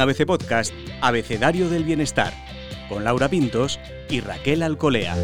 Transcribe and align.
ABC 0.00 0.24
Podcast, 0.24 0.72
Abecedario 1.02 1.68
del 1.68 1.84
Bienestar, 1.84 2.32
con 2.88 3.04
Laura 3.04 3.28
Pintos 3.28 3.78
y 4.08 4.20
Raquel 4.20 4.62
Alcolea. 4.62 5.14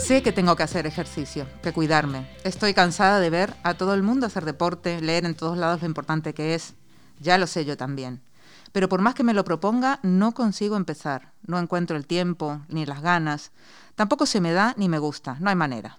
Sé 0.00 0.22
que 0.22 0.32
tengo 0.32 0.56
que 0.56 0.62
hacer 0.62 0.86
ejercicio, 0.86 1.46
que 1.62 1.72
cuidarme. 1.72 2.26
Estoy 2.42 2.74
cansada 2.74 3.20
de 3.20 3.30
ver 3.30 3.54
a 3.62 3.74
todo 3.74 3.94
el 3.94 4.02
mundo 4.02 4.26
hacer 4.26 4.44
deporte, 4.44 5.00
leer 5.00 5.24
en 5.24 5.34
todos 5.34 5.58
lados 5.58 5.82
lo 5.82 5.86
importante 5.86 6.34
que 6.34 6.54
es. 6.54 6.74
Ya 7.20 7.38
lo 7.38 7.46
sé 7.46 7.64
yo 7.64 7.76
también. 7.76 8.22
Pero 8.72 8.88
por 8.88 9.02
más 9.02 9.14
que 9.14 9.22
me 9.22 9.34
lo 9.34 9.44
proponga, 9.44 10.00
no 10.02 10.32
consigo 10.32 10.76
empezar. 10.76 11.32
No 11.46 11.58
encuentro 11.58 11.96
el 11.96 12.06
tiempo, 12.06 12.62
ni 12.68 12.86
las 12.86 13.02
ganas. 13.02 13.52
Tampoco 13.94 14.26
se 14.26 14.40
me 14.40 14.52
da 14.52 14.74
ni 14.76 14.88
me 14.88 14.98
gusta. 14.98 15.36
No 15.40 15.50
hay 15.50 15.56
manera. 15.56 15.98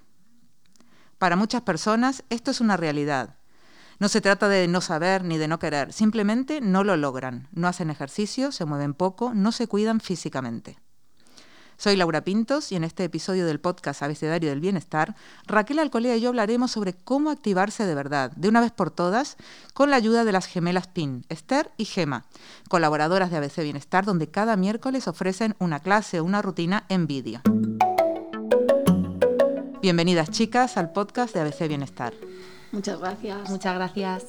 Para 1.18 1.36
muchas 1.36 1.62
personas 1.62 2.24
esto 2.30 2.50
es 2.50 2.60
una 2.60 2.78
realidad. 2.78 3.36
No 4.02 4.10
se 4.10 4.20
trata 4.20 4.50
de 4.50 4.68
no 4.68 4.82
saber 4.82 5.24
ni 5.24 5.38
de 5.38 5.48
no 5.48 5.60
querer, 5.60 5.94
simplemente 5.94 6.60
no 6.60 6.84
lo 6.84 6.98
logran, 6.98 7.48
no 7.52 7.68
hacen 7.68 7.92
ejercicio, 7.92 8.52
se 8.52 8.66
mueven 8.66 8.96
poco, 8.96 9.36
no 9.36 9.52
se 9.52 9.68
cuidan 9.68 10.00
físicamente. 10.00 10.80
Soy 11.78 11.96
Laura 11.96 12.24
Pintos 12.24 12.72
y 12.72 12.76
en 12.76 12.84
este 12.84 13.04
episodio 13.04 13.46
del 13.46 13.60
podcast 13.60 14.02
Abecedario 14.02 14.50
del 14.50 14.60
Bienestar, 14.60 15.16
Raquel 15.46 15.78
Alcolea 15.78 16.16
y 16.16 16.22
yo 16.22 16.30
hablaremos 16.30 16.72
sobre 16.72 16.96
cómo 16.96 17.30
activarse 17.30 17.86
de 17.86 17.94
verdad, 17.94 18.32
de 18.32 18.50
una 18.50 18.62
vez 18.62 18.72
por 18.72 18.90
todas, 18.90 19.38
con 19.76 19.92
la 19.92 19.98
ayuda 19.98 20.24
de 20.24 20.32
las 20.32 20.48
gemelas 20.48 20.88
PIN, 20.88 21.24
Esther 21.30 21.70
y 21.78 21.86
Gema, 21.86 22.26
colaboradoras 22.70 23.30
de 23.30 23.38
ABC 23.38 23.58
Bienestar, 23.58 24.04
donde 24.04 24.32
cada 24.32 24.56
miércoles 24.56 25.08
ofrecen 25.08 25.56
una 25.60 25.80
clase 25.80 26.20
o 26.20 26.24
una 26.24 26.42
rutina 26.42 26.86
en 26.90 27.06
vídeo. 27.06 27.42
Bienvenidas 29.80 30.32
chicas 30.32 30.78
al 30.78 30.92
podcast 30.92 31.36
de 31.36 31.42
ABC 31.42 31.68
Bienestar. 31.68 32.14
Muchas 32.72 33.00
gracias. 33.00 33.50
Muchas 33.50 33.76
gracias. 33.76 34.26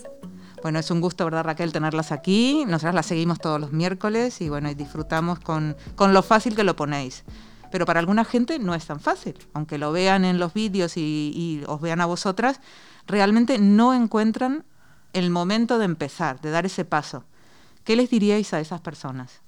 Bueno, 0.63 0.79
es 0.79 0.91
un 0.91 1.01
gusto, 1.01 1.25
¿verdad, 1.25 1.45
Raquel, 1.45 1.73
tenerlas 1.73 2.13
aquí? 2.13 2.65
Nosotras 2.67 2.95
las 2.95 3.07
seguimos 3.07 3.41
todos 3.41 3.61
los 3.61 3.73
miércoles 3.73 4.41
y 4.41 4.49
bueno, 4.49 4.71
y 4.71 4.75
disfrutamos 4.75 5.41
con, 5.41 5.77
con 5.97 6.13
lo 6.13 6.23
fácil 6.23 6.55
que 6.55 6.63
lo 6.63 6.77
ponéis. 6.77 7.25
Pero 7.71 7.87
para 7.87 8.01
alguna 8.01 8.25
gente 8.25 8.59
no 8.59 8.75
es 8.75 8.87
tan 8.87 9.01
fácil. 9.01 9.37
Aunque 9.55 9.79
lo 9.79 9.93
vean 9.93 10.25
en 10.25 10.39
los 10.39 10.55
vídeos 10.55 10.97
y, 10.97 11.33
y 11.35 11.65
os 11.67 11.81
vean 11.81 12.01
a 12.01 12.07
vosotras, 12.07 12.61
realmente 13.07 13.59
no 13.59 13.95
encuentran 13.95 14.65
el 15.15 15.31
momento 15.31 15.79
de 15.79 15.87
empezar, 15.87 16.41
de 16.41 16.51
dar 16.51 16.67
ese 16.67 16.85
paso. 16.85 17.25
¿Qué 17.85 17.97
les 17.97 18.11
diríais 18.11 18.53
a 18.55 18.61
esas 18.61 18.81
personas? 18.81 19.41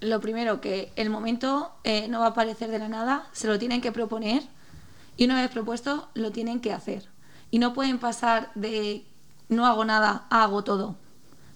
Lo 0.00 0.20
primero, 0.20 0.60
que 0.60 0.92
el 0.96 1.10
momento 1.10 1.72
eh, 1.82 2.06
no 2.08 2.20
va 2.20 2.26
a 2.26 2.30
aparecer 2.30 2.70
de 2.70 2.78
la 2.78 2.88
nada, 2.88 3.26
se 3.32 3.48
lo 3.48 3.58
tienen 3.58 3.80
que 3.80 3.90
proponer 3.90 4.42
y 5.16 5.24
una 5.24 5.40
vez 5.40 5.50
propuesto, 5.50 6.08
lo 6.14 6.30
tienen 6.30 6.60
que 6.60 6.72
hacer 6.72 7.08
y 7.50 7.58
no 7.58 7.72
pueden 7.72 7.98
pasar 7.98 8.50
de 8.54 9.06
no 9.48 9.66
hago 9.66 9.84
nada 9.84 10.26
a 10.30 10.44
hago 10.44 10.64
todo. 10.64 10.96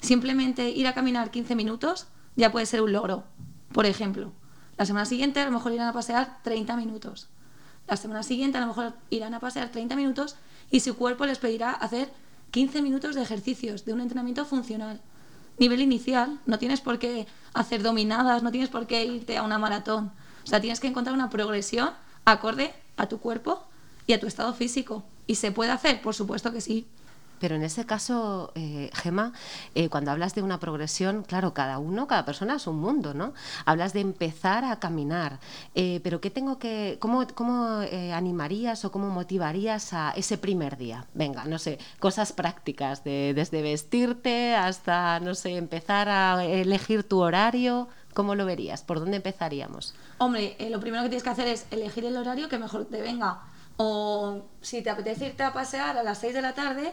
Simplemente 0.00 0.70
ir 0.70 0.86
a 0.86 0.94
caminar 0.94 1.30
15 1.30 1.54
minutos 1.54 2.06
ya 2.36 2.52
puede 2.52 2.66
ser 2.66 2.82
un 2.82 2.92
logro. 2.92 3.24
Por 3.72 3.86
ejemplo, 3.86 4.32
la 4.76 4.86
semana 4.86 5.04
siguiente 5.04 5.40
a 5.40 5.44
lo 5.44 5.50
mejor 5.50 5.72
irán 5.72 5.88
a 5.88 5.92
pasear 5.92 6.38
30 6.42 6.76
minutos. 6.76 7.28
La 7.86 7.96
semana 7.96 8.22
siguiente 8.22 8.58
a 8.58 8.60
lo 8.60 8.68
mejor 8.68 8.94
irán 9.10 9.34
a 9.34 9.40
pasear 9.40 9.70
30 9.70 9.96
minutos 9.96 10.36
y 10.70 10.80
su 10.80 10.96
cuerpo 10.96 11.26
les 11.26 11.38
pedirá 11.38 11.72
hacer 11.72 12.12
15 12.52 12.82
minutos 12.82 13.14
de 13.14 13.22
ejercicios, 13.22 13.84
de 13.84 13.92
un 13.92 14.00
entrenamiento 14.00 14.44
funcional. 14.44 15.00
Nivel 15.58 15.80
inicial, 15.80 16.40
no 16.46 16.58
tienes 16.58 16.80
por 16.80 16.98
qué 16.98 17.26
hacer 17.52 17.82
dominadas, 17.82 18.42
no 18.42 18.50
tienes 18.50 18.70
por 18.70 18.86
qué 18.86 19.04
irte 19.04 19.36
a 19.36 19.42
una 19.42 19.58
maratón. 19.58 20.12
O 20.44 20.46
sea, 20.46 20.60
tienes 20.60 20.80
que 20.80 20.86
encontrar 20.86 21.14
una 21.14 21.30
progresión 21.30 21.90
acorde 22.24 22.72
a 22.96 23.06
tu 23.06 23.18
cuerpo 23.18 23.62
y 24.06 24.14
a 24.14 24.20
tu 24.20 24.26
estado 24.26 24.54
físico. 24.54 25.04
¿Y 25.30 25.36
se 25.36 25.52
puede 25.52 25.70
hacer? 25.70 26.02
Por 26.02 26.12
supuesto 26.12 26.50
que 26.50 26.60
sí. 26.60 26.88
Pero 27.38 27.54
en 27.54 27.62
ese 27.62 27.86
caso, 27.86 28.50
eh, 28.56 28.90
Gema, 28.92 29.32
eh, 29.76 29.88
cuando 29.88 30.10
hablas 30.10 30.34
de 30.34 30.42
una 30.42 30.58
progresión, 30.58 31.22
claro, 31.22 31.54
cada 31.54 31.78
uno, 31.78 32.08
cada 32.08 32.24
persona 32.24 32.56
es 32.56 32.66
un 32.66 32.80
mundo, 32.80 33.14
¿no? 33.14 33.32
Hablas 33.64 33.92
de 33.92 34.00
empezar 34.00 34.64
a 34.64 34.80
caminar, 34.80 35.38
eh, 35.76 36.00
pero 36.02 36.20
¿qué 36.20 36.30
tengo 36.30 36.58
que, 36.58 36.96
cómo, 36.98 37.24
cómo 37.36 37.80
eh, 37.82 38.12
animarías 38.12 38.84
o 38.84 38.90
cómo 38.90 39.08
motivarías 39.08 39.92
a 39.92 40.10
ese 40.16 40.36
primer 40.36 40.76
día? 40.76 41.06
Venga, 41.14 41.44
no 41.44 41.60
sé, 41.60 41.78
cosas 42.00 42.32
prácticas, 42.32 43.04
de, 43.04 43.32
desde 43.32 43.62
vestirte 43.62 44.56
hasta, 44.56 45.20
no 45.20 45.36
sé, 45.36 45.56
empezar 45.56 46.08
a 46.08 46.44
elegir 46.44 47.04
tu 47.04 47.20
horario. 47.20 47.86
¿Cómo 48.14 48.34
lo 48.34 48.44
verías? 48.46 48.82
¿Por 48.82 48.98
dónde 48.98 49.18
empezaríamos? 49.18 49.94
Hombre, 50.18 50.56
lo 50.68 50.80
primero 50.80 51.04
que 51.04 51.10
tienes 51.10 51.22
que 51.22 51.30
hacer 51.30 51.46
es 51.46 51.66
elegir 51.70 52.04
el 52.04 52.16
horario 52.16 52.48
que 52.48 52.58
mejor 52.58 52.86
te 52.86 53.00
venga. 53.00 53.42
O 53.82 54.42
si 54.60 54.82
te 54.82 54.90
apetece 54.90 55.28
irte 55.28 55.42
a 55.42 55.54
pasear 55.54 55.96
a 55.96 56.02
las 56.02 56.18
6 56.18 56.34
de 56.34 56.42
la 56.42 56.52
tarde, 56.52 56.92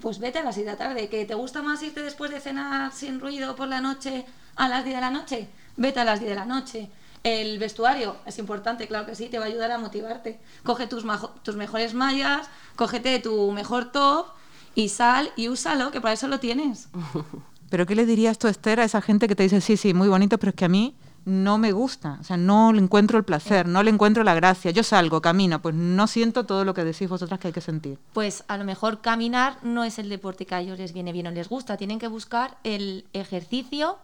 pues 0.00 0.18
vete 0.18 0.40
a 0.40 0.42
las 0.42 0.56
6 0.56 0.66
de 0.66 0.72
la 0.72 0.78
tarde. 0.78 1.08
¿Que 1.08 1.24
te 1.24 1.34
gusta 1.34 1.62
más 1.62 1.80
irte 1.84 2.02
después 2.02 2.32
de 2.32 2.40
cenar 2.40 2.92
sin 2.92 3.20
ruido 3.20 3.54
por 3.54 3.68
la 3.68 3.80
noche 3.80 4.26
a 4.56 4.68
las 4.68 4.82
10 4.82 4.96
de 4.96 5.00
la 5.00 5.10
noche? 5.12 5.48
Vete 5.76 6.00
a 6.00 6.04
las 6.04 6.18
10 6.18 6.30
de 6.30 6.34
la 6.34 6.44
noche. 6.44 6.90
El 7.22 7.60
vestuario 7.60 8.16
es 8.26 8.36
importante, 8.40 8.88
claro 8.88 9.06
que 9.06 9.14
sí, 9.14 9.28
te 9.28 9.38
va 9.38 9.44
a 9.44 9.46
ayudar 9.48 9.70
a 9.70 9.78
motivarte. 9.78 10.40
Coge 10.64 10.88
tus, 10.88 11.04
tus 11.44 11.54
mejores 11.54 11.94
mallas, 11.94 12.48
cógete 12.74 13.20
tu 13.20 13.52
mejor 13.52 13.92
top 13.92 14.26
y 14.74 14.88
sal 14.88 15.30
y 15.36 15.46
úsalo, 15.46 15.92
que 15.92 16.00
para 16.00 16.14
eso 16.14 16.26
lo 16.26 16.40
tienes. 16.40 16.88
¿Pero 17.70 17.86
qué 17.86 17.94
le 17.94 18.06
dirías 18.06 18.40
tú, 18.40 18.48
Esther, 18.48 18.80
a 18.80 18.84
esa 18.84 19.00
gente 19.00 19.28
que 19.28 19.36
te 19.36 19.44
dice, 19.44 19.60
sí, 19.60 19.76
sí, 19.76 19.94
muy 19.94 20.08
bonito, 20.08 20.36
pero 20.38 20.50
es 20.50 20.56
que 20.56 20.64
a 20.64 20.68
mí 20.68 20.96
no 21.24 21.58
me 21.58 21.72
gusta? 21.72 22.18
O 22.20 22.24
sea, 22.24 22.36
no 22.36 22.72
le 22.72 22.80
encuentro 22.80 23.18
el 23.18 23.24
placer, 23.24 23.66
no 23.66 23.82
le 23.82 23.90
encuentro 23.90 24.24
la 24.24 24.34
gracia. 24.34 24.70
Yo 24.70 24.82
salgo, 24.82 25.22
camino, 25.22 25.60
pues 25.62 25.74
no 25.74 26.06
siento 26.06 26.44
todo 26.44 26.64
lo 26.64 26.74
que 26.74 26.84
decís 26.84 27.08
vosotras 27.08 27.40
que 27.40 27.48
hay 27.48 27.52
que 27.52 27.60
sentir. 27.60 27.98
Pues 28.12 28.44
a 28.48 28.56
lo 28.58 28.64
mejor 28.64 29.00
caminar 29.00 29.56
no 29.62 29.84
es 29.84 29.98
el 29.98 30.08
deporte 30.08 30.46
que 30.46 30.54
a 30.54 30.60
ellos 30.60 30.78
les 30.78 30.92
viene 30.92 31.12
bien 31.12 31.26
o 31.26 31.30
les 31.30 31.48
gusta. 31.48 31.76
Tienen 31.76 31.98
que 31.98 32.08
buscar 32.08 32.58
el 32.64 33.06
ejercicio 33.12 33.98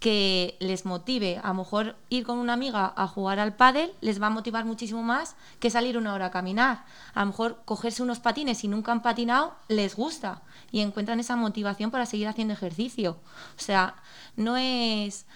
que 0.00 0.56
les 0.60 0.84
motive. 0.84 1.40
A 1.42 1.48
lo 1.48 1.54
mejor 1.54 1.96
ir 2.10 2.24
con 2.24 2.38
una 2.38 2.52
amiga 2.52 2.92
a 2.96 3.06
jugar 3.08 3.38
al 3.38 3.54
pádel 3.54 3.92
les 4.00 4.20
va 4.20 4.26
a 4.26 4.30
motivar 4.30 4.64
muchísimo 4.64 5.02
más 5.02 5.36
que 5.58 5.70
salir 5.70 5.96
una 5.96 6.12
hora 6.12 6.26
a 6.26 6.30
caminar. 6.30 6.84
A 7.14 7.20
lo 7.20 7.26
mejor 7.26 7.62
cogerse 7.64 8.02
unos 8.02 8.20
patines 8.20 8.64
y 8.64 8.68
nunca 8.68 8.92
han 8.92 9.02
patinado 9.02 9.54
les 9.68 9.96
gusta 9.96 10.42
y 10.70 10.80
encuentran 10.80 11.20
esa 11.20 11.36
motivación 11.36 11.90
para 11.90 12.06
seguir 12.06 12.28
haciendo 12.28 12.52
ejercicio. 12.54 13.16
O 13.56 13.60
sea, 13.60 13.94
no 14.36 14.56
es 14.56 15.26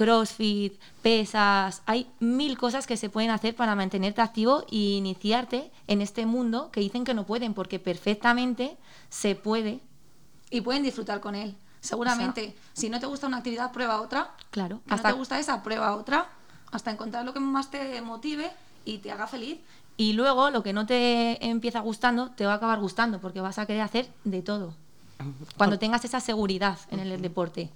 crossfit, 0.00 0.80
pesas, 1.02 1.82
hay 1.84 2.10
mil 2.20 2.56
cosas 2.56 2.86
que 2.86 2.96
se 2.96 3.10
pueden 3.10 3.30
hacer 3.30 3.54
para 3.54 3.74
mantenerte 3.74 4.22
activo 4.22 4.64
e 4.72 4.76
iniciarte 4.96 5.70
en 5.88 6.00
este 6.00 6.24
mundo 6.24 6.70
que 6.70 6.80
dicen 6.80 7.04
que 7.04 7.12
no 7.12 7.26
pueden, 7.26 7.52
porque 7.52 7.78
perfectamente 7.78 8.78
se 9.10 9.34
puede. 9.34 9.80
Y 10.48 10.62
pueden 10.62 10.84
disfrutar 10.84 11.20
con 11.20 11.34
él. 11.34 11.54
Seguramente, 11.80 12.56
si 12.72 12.88
no 12.88 12.98
te 12.98 13.04
gusta 13.04 13.26
una 13.26 13.36
actividad, 13.38 13.72
prueba 13.72 14.00
otra. 14.00 14.30
Claro, 14.50 14.80
Que 14.86 14.94
hasta- 14.94 15.08
no 15.10 15.14
te 15.16 15.18
gusta 15.18 15.38
esa, 15.38 15.62
prueba 15.62 15.94
otra. 15.94 16.30
Hasta 16.72 16.90
encontrar 16.90 17.26
lo 17.26 17.34
que 17.34 17.40
más 17.40 17.70
te 17.70 18.00
motive 18.00 18.50
y 18.86 18.98
te 18.98 19.12
haga 19.12 19.26
feliz. 19.26 19.58
Y 19.98 20.14
luego 20.14 20.48
lo 20.50 20.62
que 20.62 20.72
no 20.72 20.86
te 20.86 21.44
empieza 21.46 21.80
gustando, 21.80 22.30
te 22.30 22.46
va 22.46 22.52
a 22.52 22.56
acabar 22.56 22.80
gustando, 22.80 23.20
porque 23.20 23.42
vas 23.42 23.58
a 23.58 23.66
querer 23.66 23.82
hacer 23.82 24.08
de 24.24 24.40
todo. 24.40 24.74
Cuando 25.56 25.78
tengas 25.78 26.04
esa 26.04 26.20
seguridad 26.20 26.78
en 26.90 27.00
el 27.00 27.20
deporte. 27.20 27.70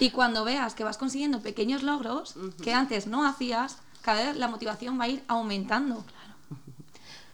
Y 0.00 0.10
cuando 0.10 0.44
veas 0.44 0.74
que 0.74 0.84
vas 0.84 0.98
consiguiendo 0.98 1.40
pequeños 1.40 1.82
logros 1.82 2.34
que 2.62 2.74
antes 2.74 3.06
no 3.06 3.26
hacías, 3.26 3.78
cada 4.02 4.24
vez 4.24 4.36
la 4.36 4.48
motivación 4.48 4.98
va 4.98 5.04
a 5.04 5.08
ir 5.08 5.22
aumentando. 5.28 6.04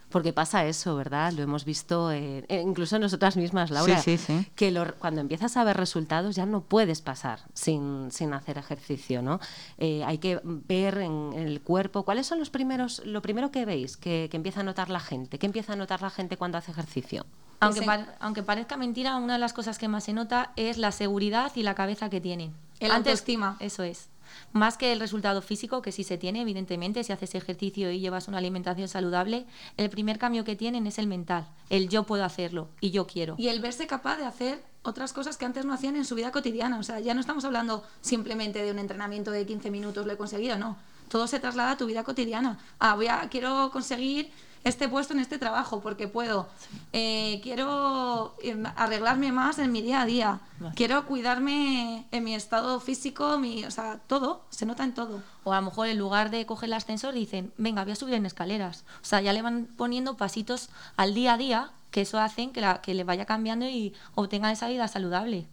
Porque 0.09 0.33
pasa 0.33 0.65
eso, 0.65 0.95
¿verdad? 0.95 1.33
Lo 1.33 1.43
hemos 1.43 1.65
visto 1.65 2.11
eh, 2.11 2.43
eh, 2.49 2.61
incluso 2.65 2.97
nosotras 2.97 3.37
mismas, 3.37 3.69
Laura. 3.69 4.01
Sí, 4.01 4.17
sí, 4.17 4.25
sí. 4.25 4.47
Que 4.55 4.71
lo- 4.71 4.95
cuando 4.95 5.21
empiezas 5.21 5.55
a 5.55 5.63
ver 5.63 5.77
resultados 5.77 6.35
ya 6.35 6.47
no 6.47 6.61
puedes 6.61 7.01
pasar 7.01 7.41
sin, 7.53 8.09
sin 8.11 8.33
hacer 8.33 8.57
ejercicio, 8.57 9.21
¿no? 9.21 9.39
Eh, 9.77 10.03
hay 10.03 10.17
que 10.17 10.39
ver 10.43 10.97
en, 10.97 11.33
el 11.35 11.61
cuerpo 11.61 12.05
cuáles 12.05 12.25
son 12.25 12.39
los 12.39 12.49
primeros, 12.49 13.03
lo 13.05 13.21
primero 13.21 13.51
que 13.51 13.65
veis 13.65 13.97
que, 13.97 14.29
que 14.31 14.37
empieza 14.37 14.61
a 14.61 14.63
notar 14.63 14.89
la 14.89 14.99
gente. 14.99 15.37
¿Qué 15.37 15.45
empieza 15.45 15.73
a 15.73 15.75
notar 15.75 16.01
la 16.01 16.09
gente 16.09 16.37
cuando 16.37 16.57
hace 16.57 16.71
ejercicio? 16.71 17.27
Aunque, 17.59 17.81
par- 17.81 18.15
aunque 18.19 18.43
parezca 18.43 18.77
mentira, 18.77 19.15
una 19.17 19.33
de 19.33 19.39
las 19.39 19.53
cosas 19.53 19.77
que 19.77 19.87
más 19.87 20.03
se 20.05 20.13
nota 20.13 20.51
es 20.55 20.77
la 20.77 20.91
seguridad 20.91 21.51
y 21.55 21.63
la 21.63 21.75
cabeza 21.75 22.09
que 22.09 22.21
tienen. 22.21 22.53
El 22.79 22.91
autoestima. 22.91 23.57
Eso 23.59 23.83
es. 23.83 24.09
Más 24.53 24.77
que 24.77 24.91
el 24.93 24.99
resultado 24.99 25.41
físico, 25.41 25.81
que 25.81 25.91
sí 25.91 26.03
se 26.03 26.17
tiene, 26.17 26.41
evidentemente, 26.41 27.03
si 27.03 27.11
haces 27.11 27.33
ejercicio 27.35 27.91
y 27.91 27.99
llevas 27.99 28.27
una 28.27 28.37
alimentación 28.37 28.87
saludable, 28.87 29.45
el 29.75 29.89
primer 29.89 30.19
cambio 30.19 30.43
que 30.43 30.55
tienen 30.55 30.85
es 30.87 30.99
el 30.99 31.07
mental. 31.07 31.47
El 31.69 31.89
yo 31.89 32.03
puedo 32.03 32.23
hacerlo 32.23 32.69
y 32.79 32.91
yo 32.91 33.07
quiero. 33.07 33.35
Y 33.39 33.47
el 33.47 33.59
verse 33.59 33.87
capaz 33.87 34.17
de 34.17 34.25
hacer 34.25 34.63
otras 34.83 35.13
cosas 35.13 35.35
que 35.37 35.45
antes 35.45 35.65
no 35.65 35.73
hacían 35.73 35.95
en 35.95 36.05
su 36.05 36.13
vida 36.15 36.31
cotidiana. 36.31 36.77
O 36.79 36.83
sea, 36.83 36.99
ya 36.99 37.13
no 37.15 37.19
estamos 37.21 37.43
hablando 37.43 37.83
simplemente 38.01 38.63
de 38.63 38.71
un 38.71 38.79
entrenamiento 38.79 39.31
de 39.31 39.45
15 39.47 39.71
minutos, 39.71 40.05
lo 40.05 40.13
he 40.13 40.17
conseguido, 40.17 40.57
no. 40.57 40.77
Todo 41.09 41.25
se 41.25 41.39
traslada 41.39 41.71
a 41.71 41.77
tu 41.77 41.87
vida 41.87 42.03
cotidiana. 42.03 42.59
Ah, 42.77 42.93
voy 42.93 43.07
a, 43.07 43.27
quiero 43.29 43.71
conseguir 43.71 44.31
este 44.63 44.87
puesto 44.87 45.13
en 45.13 45.19
este 45.19 45.37
trabajo 45.37 45.81
porque 45.81 46.07
puedo. 46.07 46.47
Eh, 46.93 47.39
quiero 47.43 48.35
eh, 48.43 48.61
arreglarme 48.75 49.31
más 49.31 49.59
en 49.59 49.71
mi 49.71 49.81
día 49.81 50.01
a 50.01 50.05
día. 50.05 50.39
Quiero 50.75 51.05
cuidarme 51.05 52.05
en 52.11 52.23
mi 52.23 52.35
estado 52.35 52.79
físico, 52.79 53.37
mi, 53.37 53.63
o 53.63 53.71
sea, 53.71 53.99
todo, 54.07 54.45
se 54.49 54.65
nota 54.65 54.83
en 54.83 54.93
todo. 54.93 55.21
O 55.43 55.53
a 55.53 55.61
lo 55.61 55.67
mejor 55.67 55.87
en 55.87 55.97
lugar 55.97 56.29
de 56.31 56.45
coger 56.45 56.67
el 56.67 56.73
ascensor 56.73 57.13
dicen, 57.13 57.53
venga, 57.57 57.83
voy 57.83 57.93
a 57.93 57.95
subir 57.95 58.15
en 58.15 58.25
escaleras. 58.25 58.83
O 59.01 59.05
sea, 59.05 59.21
ya 59.21 59.31
le 59.33 59.41
van 59.41 59.67
poniendo 59.77 60.17
pasitos 60.17 60.69
al 60.97 61.13
día 61.13 61.33
a 61.33 61.37
día 61.37 61.71
que 61.91 62.01
eso 62.01 62.19
hacen 62.19 62.51
que, 62.51 62.61
la, 62.61 62.81
que 62.81 62.93
le 62.93 63.03
vaya 63.03 63.25
cambiando 63.25 63.65
y 63.65 63.93
obtengan 64.15 64.51
esa 64.51 64.67
vida 64.67 64.87
saludable. 64.87 65.47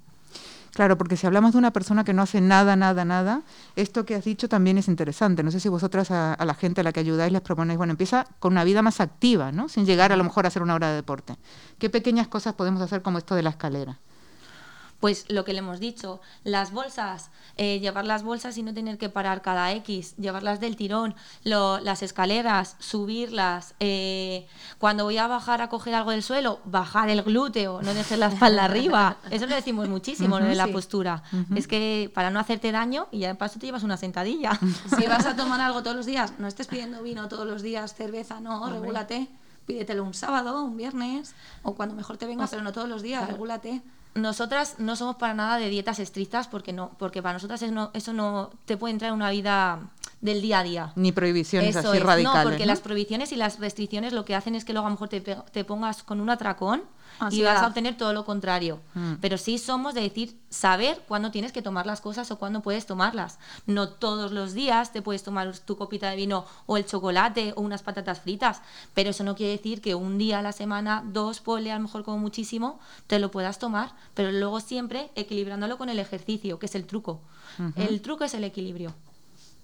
Claro, 0.77 0.99
porque 0.99 1.17
si 1.17 1.27
hablamos 1.27 1.53
de 1.53 1.59
una 1.59 1.73
persona 1.73 2.05
que 2.05 2.13
no 2.13 2.21
hace 2.21 2.43
nada, 2.43 2.77
nada, 2.77 3.07
nada, 3.07 3.41
esto 3.77 4.05
que 4.05 4.15
has 4.15 4.27
dicho 4.27 4.47
también 4.47 4.77
es 4.77 4.89
interesante. 4.89 5.43
No 5.43 5.51
sé 5.51 5.59
si 5.59 5.71
vosotras 5.71 6.11
a, 6.11 6.35
a 6.35 6.45
la 6.45 6.53
gente 6.53 6.83
a 6.83 6.85
la 6.85 6.93
que 6.93 7.01
ayudáis 7.01 7.33
les 7.33 7.41
proponéis, 7.41 7.79
bueno, 7.79 7.93
empieza 7.93 8.27
con 8.41 8.53
una 8.53 8.63
vida 8.63 8.83
más 8.83 9.01
activa, 9.01 9.53
¿no? 9.53 9.71
Sin 9.71 9.87
llegar 9.87 10.13
a 10.13 10.17
lo 10.19 10.25
mejor 10.25 10.45
a 10.45 10.49
hacer 10.49 10.61
una 10.61 10.75
hora 10.75 10.91
de 10.91 10.97
deporte. 10.97 11.39
¿Qué 11.79 11.89
pequeñas 11.89 12.29
cosas 12.29 12.53
podemos 12.53 12.83
hacer 12.83 13.01
como 13.01 13.17
esto 13.17 13.35
de 13.35 13.43
la 13.43 13.49
escalera? 13.49 14.01
Pues 15.01 15.27
lo 15.29 15.45
que 15.45 15.53
le 15.53 15.59
hemos 15.59 15.79
dicho, 15.79 16.21
las 16.43 16.73
bolsas, 16.73 17.31
eh, 17.59 17.81
llevar 17.81 18.07
las 18.07 18.23
bolsas 18.23 18.57
y 18.57 18.63
no 18.63 18.73
tener 18.73 18.97
que 18.97 19.09
parar 19.11 19.43
cada 19.43 19.71
X, 19.73 20.15
llevarlas 20.17 20.59
del 20.59 20.75
tirón, 20.77 21.15
lo- 21.45 21.79
las 21.81 22.03
escaleras, 22.03 22.77
subirlas, 22.79 23.75
eh, 23.79 24.47
cuando 24.79 25.05
voy 25.05 25.19
a 25.19 25.27
bajar 25.27 25.61
a 25.61 25.69
coger 25.69 25.95
algo 25.95 26.13
del 26.13 26.23
suelo, 26.23 26.61
bajar 26.65 27.11
el 27.11 27.23
glúteo, 27.23 27.83
no 27.83 27.93
dejar 27.95 28.19
la 28.19 28.29
espalda 28.29 28.65
arriba. 28.65 29.19
Eso 29.31 29.47
lo 29.47 29.55
decimos 29.55 29.89
muchísimo, 29.89 30.41
lo 30.41 30.47
de 30.47 30.55
la 30.55 30.65
sí. 30.67 30.73
postura. 30.73 31.23
Es 31.55 31.67
que 31.69 32.11
para 32.15 32.31
no 32.31 32.41
hacerte 32.41 32.73
daño 32.73 33.09
y 33.13 33.19
ya 33.21 33.29
de 33.29 33.35
paso 33.35 33.59
te 33.59 33.67
llevas 33.67 33.83
una 33.83 33.97
sentadilla. 33.97 34.59
Si 34.99 35.07
vas 35.07 35.27
a 35.27 35.37
tomar 35.37 35.61
algo 35.61 35.83
todos 35.83 35.97
los 35.97 36.07
días, 36.07 36.33
no 36.39 36.47
estés 36.49 36.67
pidiendo 36.69 37.03
vino 37.03 37.29
todos 37.29 37.47
los 37.47 37.61
días, 37.63 37.95
cerveza, 37.95 38.41
no, 38.41 38.69
regúlate. 38.71 39.29
Pídetelo 39.67 40.05
un 40.05 40.15
sábado, 40.15 40.63
un 40.63 40.77
viernes, 40.77 41.35
o 41.63 41.75
cuando 41.75 41.95
mejor 41.95 42.17
te 42.17 42.25
venga, 42.27 42.47
pero 42.47 42.63
no 42.63 42.73
todos 42.73 42.89
los 42.89 43.03
días, 43.03 43.27
regúlate. 43.29 43.83
Nosotras 44.17 44.77
no 44.79 44.97
somos 44.97 45.17
para 45.17 45.35
nada 45.35 45.59
de 45.59 45.69
dietas 45.69 45.99
estrictas 45.99 46.49
porque 46.49 46.73
no, 46.73 46.91
porque 46.99 47.23
para 47.23 47.35
nosotras 47.35 47.63
es 47.63 47.71
no- 47.71 47.91
eso 47.95 48.13
no 48.13 48.51
te 48.65 48.77
puede 48.77 48.93
entrar 48.93 49.11
en 49.11 49.15
una 49.17 49.31
vida 49.31 49.81
del 50.21 50.41
día 50.43 50.61
a 50.61 50.63
día. 50.63 50.93
Ni 50.97 51.13
prohibiciones 51.13 51.77
Eso 51.77 51.91
así 51.91 51.99
es. 51.99 52.03
radicales. 52.03 52.45
No, 52.45 52.51
porque 52.51 52.65
¿no? 52.65 52.73
las 52.73 52.81
prohibiciones 52.81 53.31
y 53.33 53.37
las 53.37 53.59
restricciones 53.61 54.13
lo 54.13 54.25
que 54.25 54.35
hacen 54.35 54.55
es 54.55 54.65
que 54.65 54.73
luego 54.73 54.87
a 54.87 54.91
lo 54.91 54.95
mejor 54.95 55.09
te, 55.09 55.21
te 55.21 55.65
pongas 55.65 56.03
con 56.03 56.21
un 56.21 56.31
atracón 56.31 56.83
y 57.31 57.43
vas 57.43 57.63
a 57.63 57.69
obtener 57.69 57.97
todo 57.97 58.13
lo 58.13 58.25
contrario. 58.25 58.81
Mm. 58.95 59.15
Pero 59.21 59.39
sí 59.39 59.59
somos 59.59 59.95
de 59.95 60.03
decir, 60.03 60.39
saber 60.51 61.03
cuándo 61.07 61.31
tienes 61.31 61.53
que 61.53 61.63
tomar 61.63 61.87
las 61.87 62.01
cosas 62.01 62.31
o 62.31 62.39
cuándo 62.39 62.63
puedes 62.63 62.87
tomarlas. 62.87 63.39
No 63.67 63.89
todos 63.89 64.33
los 64.33 64.55
días 64.55 64.93
te 64.93 65.03
puedes 65.03 65.23
tomar 65.23 65.57
tu 65.59 65.77
copita 65.77 66.11
de 66.11 66.17
vino 66.17 66.47
o 66.67 66.77
el 66.77 66.87
chocolate 66.87 67.53
o 67.57 67.61
unas 67.61 67.83
patatas 67.83 68.21
fritas, 68.21 68.63
pero 68.95 69.11
eso 69.11 69.25
no 69.25 69.35
quiere 69.35 69.53
decir 69.53 69.81
que 69.81 69.95
un 69.95 70.19
día 70.19 70.39
a 70.39 70.43
la 70.43 70.53
semana, 70.53 71.03
dos 71.07 71.41
pole, 71.41 71.73
a 71.73 71.77
lo 71.77 71.83
mejor 71.83 72.05
como 72.05 72.19
muchísimo, 72.19 72.81
te 73.07 73.19
lo 73.19 73.31
puedas 73.31 73.59
tomar, 73.59 73.93
pero 74.15 74.33
luego 74.33 74.61
siempre 74.61 75.11
equilibrándolo 75.15 75.79
con 75.79 75.89
el 75.89 75.99
ejercicio, 75.99 76.59
que 76.59 76.67
es 76.67 76.75
el 76.75 76.87
truco. 76.87 77.21
El 77.77 78.03
truco 78.03 78.25
es 78.25 78.35
el 78.35 78.45
equilibrio. 78.45 78.95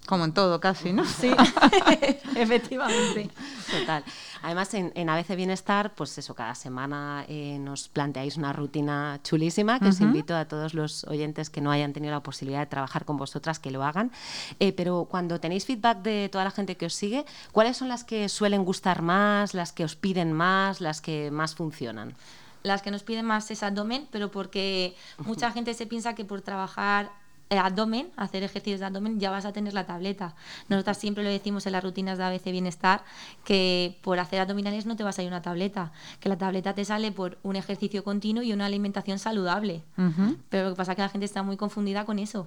Como 0.06 0.24
en 0.24 0.32
todo, 0.32 0.60
casi, 0.60 0.92
¿no? 0.92 1.04
Sí, 1.04 1.30
efectivamente. 2.36 3.30
Total. 3.70 4.04
Además, 4.42 4.74
en, 4.74 4.92
en 4.96 5.08
ABC 5.08 5.36
Bienestar, 5.36 5.94
pues 5.94 6.18
eso, 6.18 6.34
cada 6.34 6.56
semana 6.56 7.24
eh, 7.28 7.58
nos 7.60 7.88
planteáis 7.88 8.36
una 8.36 8.52
rutina 8.52 9.20
chulísima 9.22 9.78
que 9.78 9.88
os 9.88 10.00
invito 10.00 10.34
a 10.34 10.46
todos 10.46 10.74
los 10.74 11.04
oyentes 11.04 11.48
que 11.48 11.60
no 11.60 11.70
hayan 11.70 11.92
tenido 11.92 12.12
la 12.12 12.24
posibilidad 12.24 12.58
de 12.58 12.66
trabajar 12.66 13.04
con 13.04 13.16
vosotras 13.16 13.60
que 13.60 13.70
lo 13.70 13.84
hagan. 13.84 14.10
Eh, 14.58 14.72
pero 14.72 15.06
cuando 15.08 15.38
tenéis 15.38 15.64
feedback 15.64 15.98
de 16.02 16.28
toda 16.28 16.42
la 16.42 16.50
gente 16.50 16.76
que 16.76 16.86
os 16.86 16.94
sigue, 16.94 17.24
¿cuáles 17.52 17.76
son 17.76 17.88
las 17.88 18.02
que 18.02 18.28
suelen 18.28 18.64
gustar 18.64 19.00
más, 19.00 19.54
las 19.54 19.72
que 19.72 19.84
os 19.84 19.94
piden 19.94 20.32
más, 20.32 20.80
las 20.80 21.00
que 21.00 21.30
más 21.30 21.54
funcionan? 21.54 22.14
Las 22.64 22.82
que 22.82 22.90
nos 22.90 23.04
piden 23.04 23.24
más 23.24 23.48
es 23.52 23.62
abdomen, 23.62 24.08
pero 24.10 24.32
porque 24.32 24.96
mucha 25.18 25.52
gente 25.52 25.74
se 25.74 25.86
piensa 25.86 26.14
que 26.16 26.24
por 26.24 26.42
trabajar 26.42 27.21
eh, 27.52 27.58
abdomen, 27.58 28.08
hacer 28.16 28.42
ejercicios 28.42 28.80
de 28.80 28.86
abdomen, 28.86 29.20
ya 29.20 29.30
vas 29.30 29.44
a 29.44 29.52
tener 29.52 29.74
la 29.74 29.84
tableta. 29.84 30.34
Nosotras 30.70 30.96
siempre 30.96 31.22
lo 31.22 31.28
decimos 31.28 31.66
en 31.66 31.72
las 31.72 31.84
rutinas 31.84 32.16
de 32.16 32.24
ABC 32.24 32.44
Bienestar, 32.50 33.02
que 33.44 33.98
por 34.02 34.18
hacer 34.18 34.40
abdominales 34.40 34.86
no 34.86 34.96
te 34.96 35.02
vas 35.04 35.18
a 35.18 35.22
ir 35.22 35.28
una 35.28 35.42
tableta, 35.42 35.92
que 36.18 36.30
la 36.30 36.38
tableta 36.38 36.74
te 36.74 36.84
sale 36.86 37.12
por 37.12 37.36
un 37.42 37.56
ejercicio 37.56 38.02
continuo 38.04 38.42
y 38.42 38.54
una 38.54 38.64
alimentación 38.64 39.18
saludable. 39.18 39.82
Pero 40.48 40.64
lo 40.64 40.70
que 40.70 40.76
pasa 40.76 40.92
es 40.92 40.96
que 40.96 41.02
la 41.02 41.08
gente 41.10 41.26
está 41.26 41.42
muy 41.42 41.58
confundida 41.58 42.06
con 42.06 42.18
eso. 42.18 42.46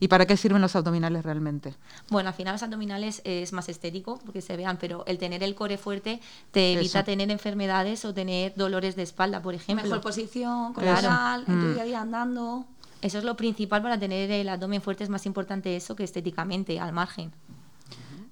¿Y 0.00 0.08
para 0.08 0.26
qué 0.26 0.36
sirven 0.36 0.60
los 0.60 0.74
abdominales 0.74 1.24
realmente? 1.24 1.74
Bueno, 2.08 2.30
al 2.30 2.34
final 2.34 2.54
los 2.54 2.62
abdominales 2.64 3.22
es 3.24 3.52
más 3.52 3.68
estético 3.68 4.18
porque 4.24 4.40
se 4.42 4.56
vean, 4.56 4.76
pero 4.76 5.04
el 5.06 5.18
tener 5.18 5.44
el 5.44 5.54
core 5.54 5.78
fuerte 5.78 6.20
te 6.50 6.72
evita 6.72 6.98
Eso. 7.00 7.04
tener 7.06 7.30
enfermedades 7.30 8.04
o 8.04 8.12
tener 8.12 8.54
dolores 8.56 8.96
de 8.96 9.02
espalda, 9.04 9.40
por 9.40 9.54
ejemplo. 9.54 9.84
Mejor 9.84 10.00
posición, 10.00 10.72
Claro. 10.74 10.96
corporal, 11.00 11.44
en 11.46 11.58
Mm. 11.58 11.60
tu 11.62 11.72
día 11.74 11.82
a 11.82 11.86
día 11.86 12.00
andando. 12.00 12.64
Eso 13.02 13.18
es 13.18 13.24
lo 13.24 13.36
principal 13.36 13.82
para 13.82 13.98
tener 13.98 14.30
el 14.30 14.48
abdomen 14.48 14.82
fuerte, 14.82 15.04
es 15.04 15.10
más 15.10 15.26
importante 15.26 15.74
eso 15.76 15.96
que 15.96 16.04
estéticamente, 16.04 16.78
al 16.78 16.92
margen. 16.92 17.32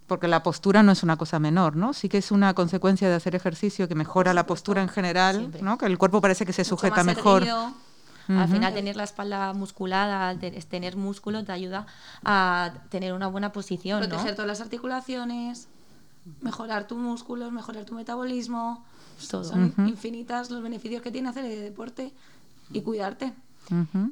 Porque 0.06 0.29
la 0.29 0.43
postura 0.43 0.82
no 0.82 0.93
es 0.93 1.03
una 1.03 1.17
cosa 1.17 1.38
menor, 1.38 1.76
¿no? 1.76 1.93
Sí 1.93 2.09
que 2.09 2.19
es 2.19 2.31
una 2.31 2.55
consecuencia 2.55 3.09
de 3.09 3.15
hacer 3.15 3.35
ejercicio 3.35 3.88
que 3.88 3.94
mejora 3.94 4.32
la 4.32 4.47
postura 4.47 4.82
en 4.82 4.88
general, 4.88 5.37
Siempre. 5.37 5.62
¿no? 5.62 5.76
Que 5.76 5.87
el 5.87 5.99
cuerpo 5.99 6.20
parece 6.20 6.47
que 6.47 6.53
se 6.53 6.62
mucho 6.62 6.76
sujeta 6.76 6.97
más 6.97 7.06
mejor. 7.06 7.43
erguido. 7.43 7.73
Al 8.29 8.49
final 8.49 8.75
tener 8.75 8.94
la 8.94 9.05
espalda 9.05 9.55
musculada, 9.55 10.38
tener 10.38 10.97
músculo 10.97 11.44
te 11.44 11.53
ayuda 11.53 11.87
a 12.25 12.75
tener 12.91 13.15
una 13.15 13.26
buena 13.26 13.53
posición, 13.53 14.00
¿no? 14.00 14.09
proteger 14.09 14.35
todas 14.35 14.49
las 14.49 14.61
articulaciones, 14.61 15.67
mejorar 16.43 16.87
tus 16.87 16.99
músculos, 16.99 17.53
mejorar 17.53 17.85
tu 17.85 17.94
metabolismo. 17.94 18.85
Todo. 19.31 19.44
Son 19.44 19.75
infinitas 19.79 20.50
los 20.50 20.62
beneficios 20.62 21.00
que 21.00 21.11
tiene 21.11 21.31
hacer 21.31 21.44
el 21.44 21.62
deporte 21.62 22.12
y 22.70 22.82
cuidarte. 22.82 23.32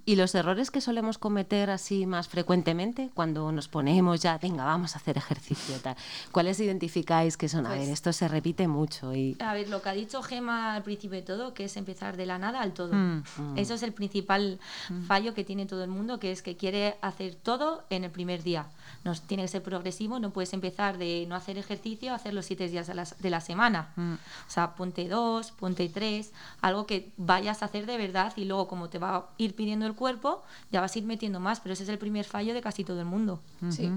Y 0.05 0.17
los 0.17 0.35
errores 0.35 0.71
que 0.71 0.81
solemos 0.81 1.19
cometer 1.19 1.71
así 1.71 2.07
más 2.07 2.29
frecuentemente 2.29 3.11
cuando 3.15 3.51
nos 3.53 3.69
ponemos 3.69 4.21
ya, 4.21 4.39
venga, 4.39 4.65
vamos 4.65 4.95
a 4.95 4.99
hacer 4.99 5.17
ejercicio, 5.17 5.77
tal. 5.83 5.97
¿Cuáles 6.33 6.61
identificáis 6.61 7.37
que 7.37 7.49
son? 7.49 7.67
A 7.67 7.71
Pues- 7.71 7.81
ver, 7.81 7.89
esto 7.91 8.13
se 8.13 8.29
repite 8.29 8.69
mucho 8.69 9.15
y 9.15 9.37
A 9.41 9.55
ver, 9.55 9.69
lo 9.69 9.81
que 9.83 9.89
ha 9.89 9.93
dicho 9.93 10.23
Gema 10.23 10.75
al 10.75 10.83
principio 10.83 11.17
de 11.19 11.23
todo, 11.23 11.55
que 11.55 11.65
es 11.65 11.77
empezar 11.77 12.17
de 12.17 12.27
la 12.27 12.39
nada 12.39 12.61
al 12.61 12.73
todo. 12.73 12.93
Mm. 12.93 13.23
Eso 13.57 13.75
es 13.75 13.83
el 13.83 13.93
principal 13.93 14.59
fallo 15.07 15.35
que 15.35 15.45
tiene 15.45 15.67
todo 15.67 15.83
el 15.85 15.91
mundo, 15.91 16.19
que 16.19 16.33
es 16.33 16.43
que 16.43 16.57
quiere 16.57 16.97
hacer 17.01 17.35
todo 17.35 17.85
en 17.91 18.05
el 18.05 18.11
primer 18.11 18.43
día. 18.43 18.67
Nos 19.05 19.23
tiene 19.23 19.45
que 19.45 19.49
ser 19.49 19.63
progresivo, 19.63 20.19
no 20.19 20.31
puedes 20.31 20.53
empezar 20.53 20.99
de 20.99 21.27
no 21.29 21.35
hacer 21.35 21.59
ejercicio 21.59 22.13
a 22.13 22.17
hacer 22.17 22.35
los 22.35 22.47
siete 22.47 22.69
días 22.69 22.87
de 22.87 22.95
la, 22.95 23.05
de 23.05 23.31
la 23.31 23.41
semana. 23.41 23.93
Mm. 23.97 24.15
O 24.15 24.51
sea, 24.51 24.75
ponte 24.75 25.09
dos, 25.09 25.53
ponte 25.53 25.89
tres, 25.89 26.33
algo 26.61 26.87
que 26.87 27.11
vayas 27.17 27.63
a 27.63 27.67
hacer 27.67 27.87
de 27.87 27.97
verdad 27.97 28.33
y 28.37 28.45
luego 28.45 28.69
como 28.69 28.89
te 28.89 28.99
va 28.99 29.17
a 29.17 29.27
ir 29.39 29.55
pidiendo 29.55 29.87
el 29.87 29.95
cuerpo, 29.95 30.43
ya 30.71 30.81
vas 30.81 30.95
a 30.95 30.99
ir 30.99 31.05
metiendo 31.05 31.41
más, 31.41 31.61
pero 31.61 31.73
ese 31.73 31.83
es 31.85 31.89
el 31.89 31.99
primer 31.99 32.25
fallo 32.25 32.55
de 32.55 32.61
casi 32.61 32.85
todo 32.85 33.01
el 33.01 33.07
mundo. 33.07 33.41
Sí. 33.71 33.91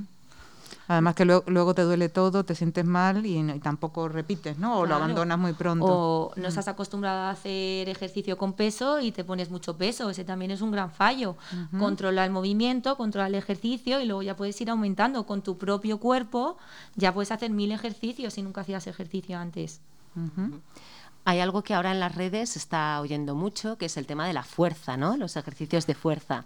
Además 0.90 1.14
que 1.14 1.24
luego, 1.24 1.44
luego 1.46 1.76
te 1.76 1.84
duele 1.84 2.10
todo, 2.10 2.44
te 2.44 2.56
sientes 2.56 2.84
mal 2.84 3.24
y, 3.24 3.38
y 3.38 3.60
tampoco 3.60 4.10
repites, 4.10 4.58
¿no? 4.58 4.80
O 4.80 4.86
lo 4.88 4.96
abandonas 4.96 5.38
muy 5.38 5.54
pronto. 5.54 5.86
O 5.86 6.32
no 6.36 6.48
estás 6.48 6.68
acostumbrado 6.68 7.20
a 7.20 7.30
hacer 7.30 7.88
ejercicio 7.88 8.40
con 8.40 8.54
peso 8.54 9.00
y 9.00 9.12
te 9.12 9.24
pones 9.24 9.52
mucho 9.52 9.78
peso. 9.78 10.10
Ese 10.10 10.24
también 10.26 10.50
es 10.50 10.62
un 10.62 10.72
gran 10.72 10.90
fallo. 10.90 11.36
Controla 11.78 12.26
el 12.26 12.32
movimiento, 12.32 12.98
controla 12.98 13.28
el 13.28 13.36
ejercicio 13.36 14.02
y 14.02 14.06
luego 14.06 14.24
ya 14.24 14.36
puedes 14.36 14.60
ir 14.62 14.72
aumentando 14.72 15.28
con 15.28 15.44
tu 15.44 15.60
propio 15.60 16.00
cuerpo. 16.00 16.58
Ya 16.96 17.14
puedes 17.14 17.32
hacer 17.32 17.52
mil 17.52 17.72
ejercicios 17.72 18.34
si 18.34 18.42
nunca 18.42 18.62
hacías 18.62 18.88
ejercicio 18.88 19.38
antes. 19.38 19.82
Ujú. 20.16 20.60
Hay 21.26 21.40
algo 21.40 21.64
que 21.64 21.74
ahora 21.74 21.92
en 21.92 22.00
las 22.00 22.16
redes 22.16 22.52
se 22.52 22.60
está 22.60 23.00
oyendo 23.02 23.36
mucho, 23.36 23.78
que 23.78 23.86
es 23.86 23.98
el 23.98 24.08
tema 24.08 24.26
de 24.26 24.34
la 24.34 24.44
fuerza, 24.44 24.98
¿no? 24.98 25.18
Los 25.18 25.36
ejercicios 25.36 25.86
de 25.86 25.94
fuerza. 25.94 26.46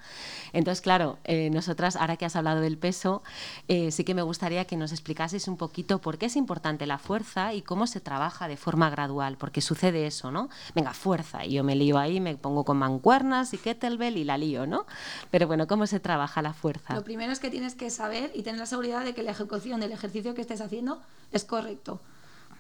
Entonces, 0.52 0.82
claro, 0.82 1.20
eh, 1.24 1.50
nosotras, 1.52 1.96
ahora 1.96 2.18
que 2.18 2.26
has 2.26 2.36
hablado 2.36 2.60
del 2.62 2.78
peso, 2.78 3.24
eh, 3.68 3.92
sí 3.92 4.04
que 4.04 4.14
me 4.14 4.22
gustaría 4.22 4.66
que 4.66 4.76
nos 4.76 4.92
explicases 4.92 5.48
un 5.48 5.58
poquito 5.58 6.00
por 6.00 6.18
qué 6.18 6.26
es 6.26 6.36
importante 6.36 6.86
la 6.86 6.98
fuerza 6.98 7.54
y 7.54 7.62
cómo 7.62 7.88
se 7.88 8.02
trabaja 8.02 8.48
de 8.48 8.58
forma 8.58 8.90
gradual, 8.90 9.38
porque 9.38 9.62
sucede 9.62 10.06
eso, 10.06 10.32
¿no? 10.32 10.50
Venga, 10.76 10.94
fuerza, 10.94 11.46
y 11.46 11.54
yo 11.54 11.64
me 11.64 11.76
lío 11.76 11.98
ahí, 11.98 12.20
me 12.20 12.36
pongo 12.36 12.66
con 12.66 12.78
mancuernas 12.78 13.54
y 13.54 13.58
kettlebell 13.58 14.18
y 14.18 14.24
la 14.24 14.38
lío, 14.38 14.68
¿no? 14.68 14.86
Pero 15.32 15.48
bueno, 15.48 15.68
¿cómo 15.68 15.88
se 15.88 16.00
trabaja 16.00 16.42
la 16.42 16.54
fuerza? 16.54 16.96
Lo 16.96 17.04
primero 17.04 17.32
es 17.32 17.40
que 17.40 17.50
tienes 17.50 17.76
que 17.76 17.90
saber 17.90 18.32
y 18.34 18.44
tener 18.44 18.60
la 18.60 18.66
seguridad 18.66 19.04
de 19.06 19.14
que 19.14 19.24
la 19.24 19.32
ejecución 19.32 19.80
del 19.80 19.92
ejercicio 19.92 20.34
que 20.34 20.42
estés 20.42 20.62
haciendo 20.62 21.02
es 21.32 21.46
correcto. 21.46 22.02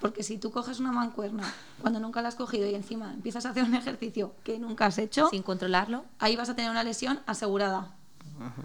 Porque 0.03 0.22
si 0.22 0.38
tú 0.38 0.51
coges 0.51 0.81
una 0.81 0.91
mancuerna 0.91 1.50
cuando 1.81 2.01
nunca 2.01 2.22
la 2.22 2.27
has 2.27 2.36
cogido 2.36 2.67
y 2.67 2.75
encima 2.75 3.13
empiezas 3.13 3.45
a 3.45 3.51
hacer 3.51 3.63
un 3.63 3.74
ejercicio 3.74 4.36
que 4.43 4.60
nunca 4.60 4.88
has 4.88 4.98
hecho, 4.98 5.29
Sin 5.29 5.43
controlarlo. 5.43 6.03
ahí 6.19 6.36
vas 6.36 6.50
a 6.50 6.55
tener 6.57 6.69
una 6.69 6.83
lesión 6.83 7.22
asegurada. 7.25 7.95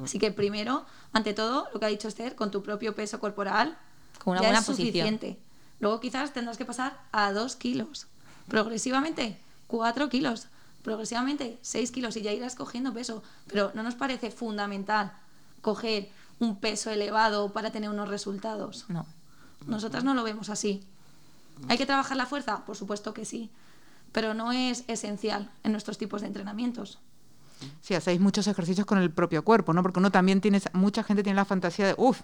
Así 0.02 0.18
que 0.18 0.32
primero, 0.32 0.84
ante 1.12 1.34
todo, 1.34 1.68
lo 1.72 1.78
que 1.78 1.86
ha 1.86 1.90
dicho 1.90 2.08
Esther, 2.08 2.34
con 2.34 2.50
tu 2.50 2.64
propio 2.64 2.96
peso 2.96 3.20
corporal, 3.20 3.78
Con 4.24 4.32
una 4.32 4.40
ya 4.40 4.48
buena 4.48 4.58
es 4.58 4.66
posición. 4.66 4.88
suficiente. 4.88 5.38
Luego 5.78 6.00
quizás 6.00 6.32
tendrás 6.32 6.58
que 6.58 6.64
pasar 6.64 6.98
a 7.12 7.30
2 7.32 7.54
kilos. 7.54 8.08
Progresivamente, 8.48 9.38
4 9.68 10.08
kilos. 10.08 10.48
Progresivamente, 10.82 11.56
6 11.62 11.92
kilos 11.92 12.16
y 12.16 12.22
ya 12.22 12.32
irás 12.32 12.56
cogiendo 12.56 12.92
peso. 12.92 13.22
Pero 13.46 13.70
no 13.74 13.84
nos 13.84 13.94
parece 13.94 14.32
fundamental 14.32 15.12
coger 15.62 16.10
un 16.40 16.58
peso 16.58 16.90
elevado 16.90 17.52
para 17.52 17.70
tener 17.70 17.90
unos 17.90 18.08
resultados. 18.08 18.86
No. 18.88 19.06
Nosotras 19.66 20.02
no 20.02 20.14
lo 20.14 20.24
vemos 20.24 20.48
así. 20.50 20.84
¿Hay 21.68 21.78
que 21.78 21.86
trabajar 21.86 22.16
la 22.16 22.26
fuerza? 22.26 22.64
Por 22.64 22.76
supuesto 22.76 23.14
que 23.14 23.24
sí. 23.24 23.50
Pero 24.12 24.34
no 24.34 24.52
es 24.52 24.84
esencial 24.86 25.50
en 25.64 25.72
nuestros 25.72 25.98
tipos 25.98 26.20
de 26.20 26.28
entrenamientos. 26.28 26.98
Sí, 27.80 27.94
hacéis 27.94 28.20
muchos 28.20 28.46
ejercicios 28.46 28.86
con 28.86 28.98
el 28.98 29.10
propio 29.10 29.44
cuerpo, 29.44 29.72
¿no? 29.72 29.82
Porque 29.82 29.98
uno 29.98 30.10
también 30.10 30.40
tiene, 30.40 30.60
mucha 30.72 31.02
gente 31.02 31.22
tiene 31.22 31.36
la 31.36 31.44
fantasía 31.44 31.88
de, 31.88 31.94
uff, 31.96 32.20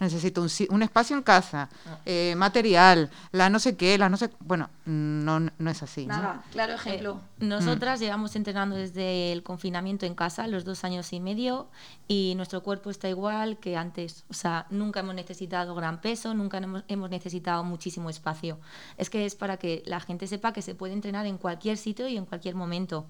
necesito 0.00 0.42
un, 0.42 0.48
si- 0.48 0.68
un 0.70 0.82
espacio 0.82 1.16
en 1.16 1.22
casa, 1.22 1.68
eh, 2.06 2.34
material, 2.36 3.10
la 3.32 3.50
no 3.50 3.58
sé 3.58 3.76
qué, 3.76 3.98
la 3.98 4.08
no 4.08 4.16
sé... 4.16 4.30
Bueno, 4.40 4.70
no, 4.86 5.40
no 5.40 5.70
es 5.70 5.82
así. 5.82 6.06
¿no? 6.06 6.14
Nada, 6.16 6.42
claro 6.52 6.72
Eh, 6.72 6.76
ejemplo. 6.76 7.20
nosotras 7.40 8.00
llevamos 8.00 8.34
entrenando 8.36 8.76
desde 8.76 9.32
el 9.32 9.42
confinamiento 9.42 10.06
en 10.06 10.14
casa, 10.14 10.46
los 10.46 10.64
dos 10.64 10.84
años 10.84 11.12
y 11.12 11.20
medio, 11.20 11.68
y 12.06 12.34
nuestro 12.36 12.62
cuerpo 12.62 12.90
está 12.90 13.08
igual 13.08 13.58
que 13.58 13.76
antes. 13.76 14.24
O 14.30 14.34
sea, 14.34 14.66
nunca 14.70 15.00
hemos 15.00 15.14
necesitado 15.14 15.74
gran 15.74 16.00
peso, 16.00 16.32
nunca 16.34 16.58
hemos, 16.58 16.84
hemos 16.88 17.10
necesitado 17.10 17.64
muchísimo 17.64 18.08
espacio. 18.10 18.58
Es 18.96 19.10
que 19.10 19.26
es 19.26 19.34
para 19.34 19.56
que 19.56 19.82
la 19.86 20.00
gente 20.00 20.26
sepa 20.26 20.52
que 20.52 20.62
se 20.62 20.74
puede 20.74 20.92
entrenar 20.94 21.26
en 21.26 21.38
cualquier 21.38 21.76
sitio 21.76 22.06
y 22.08 22.16
en 22.16 22.24
cualquier 22.24 22.54
momento. 22.54 23.06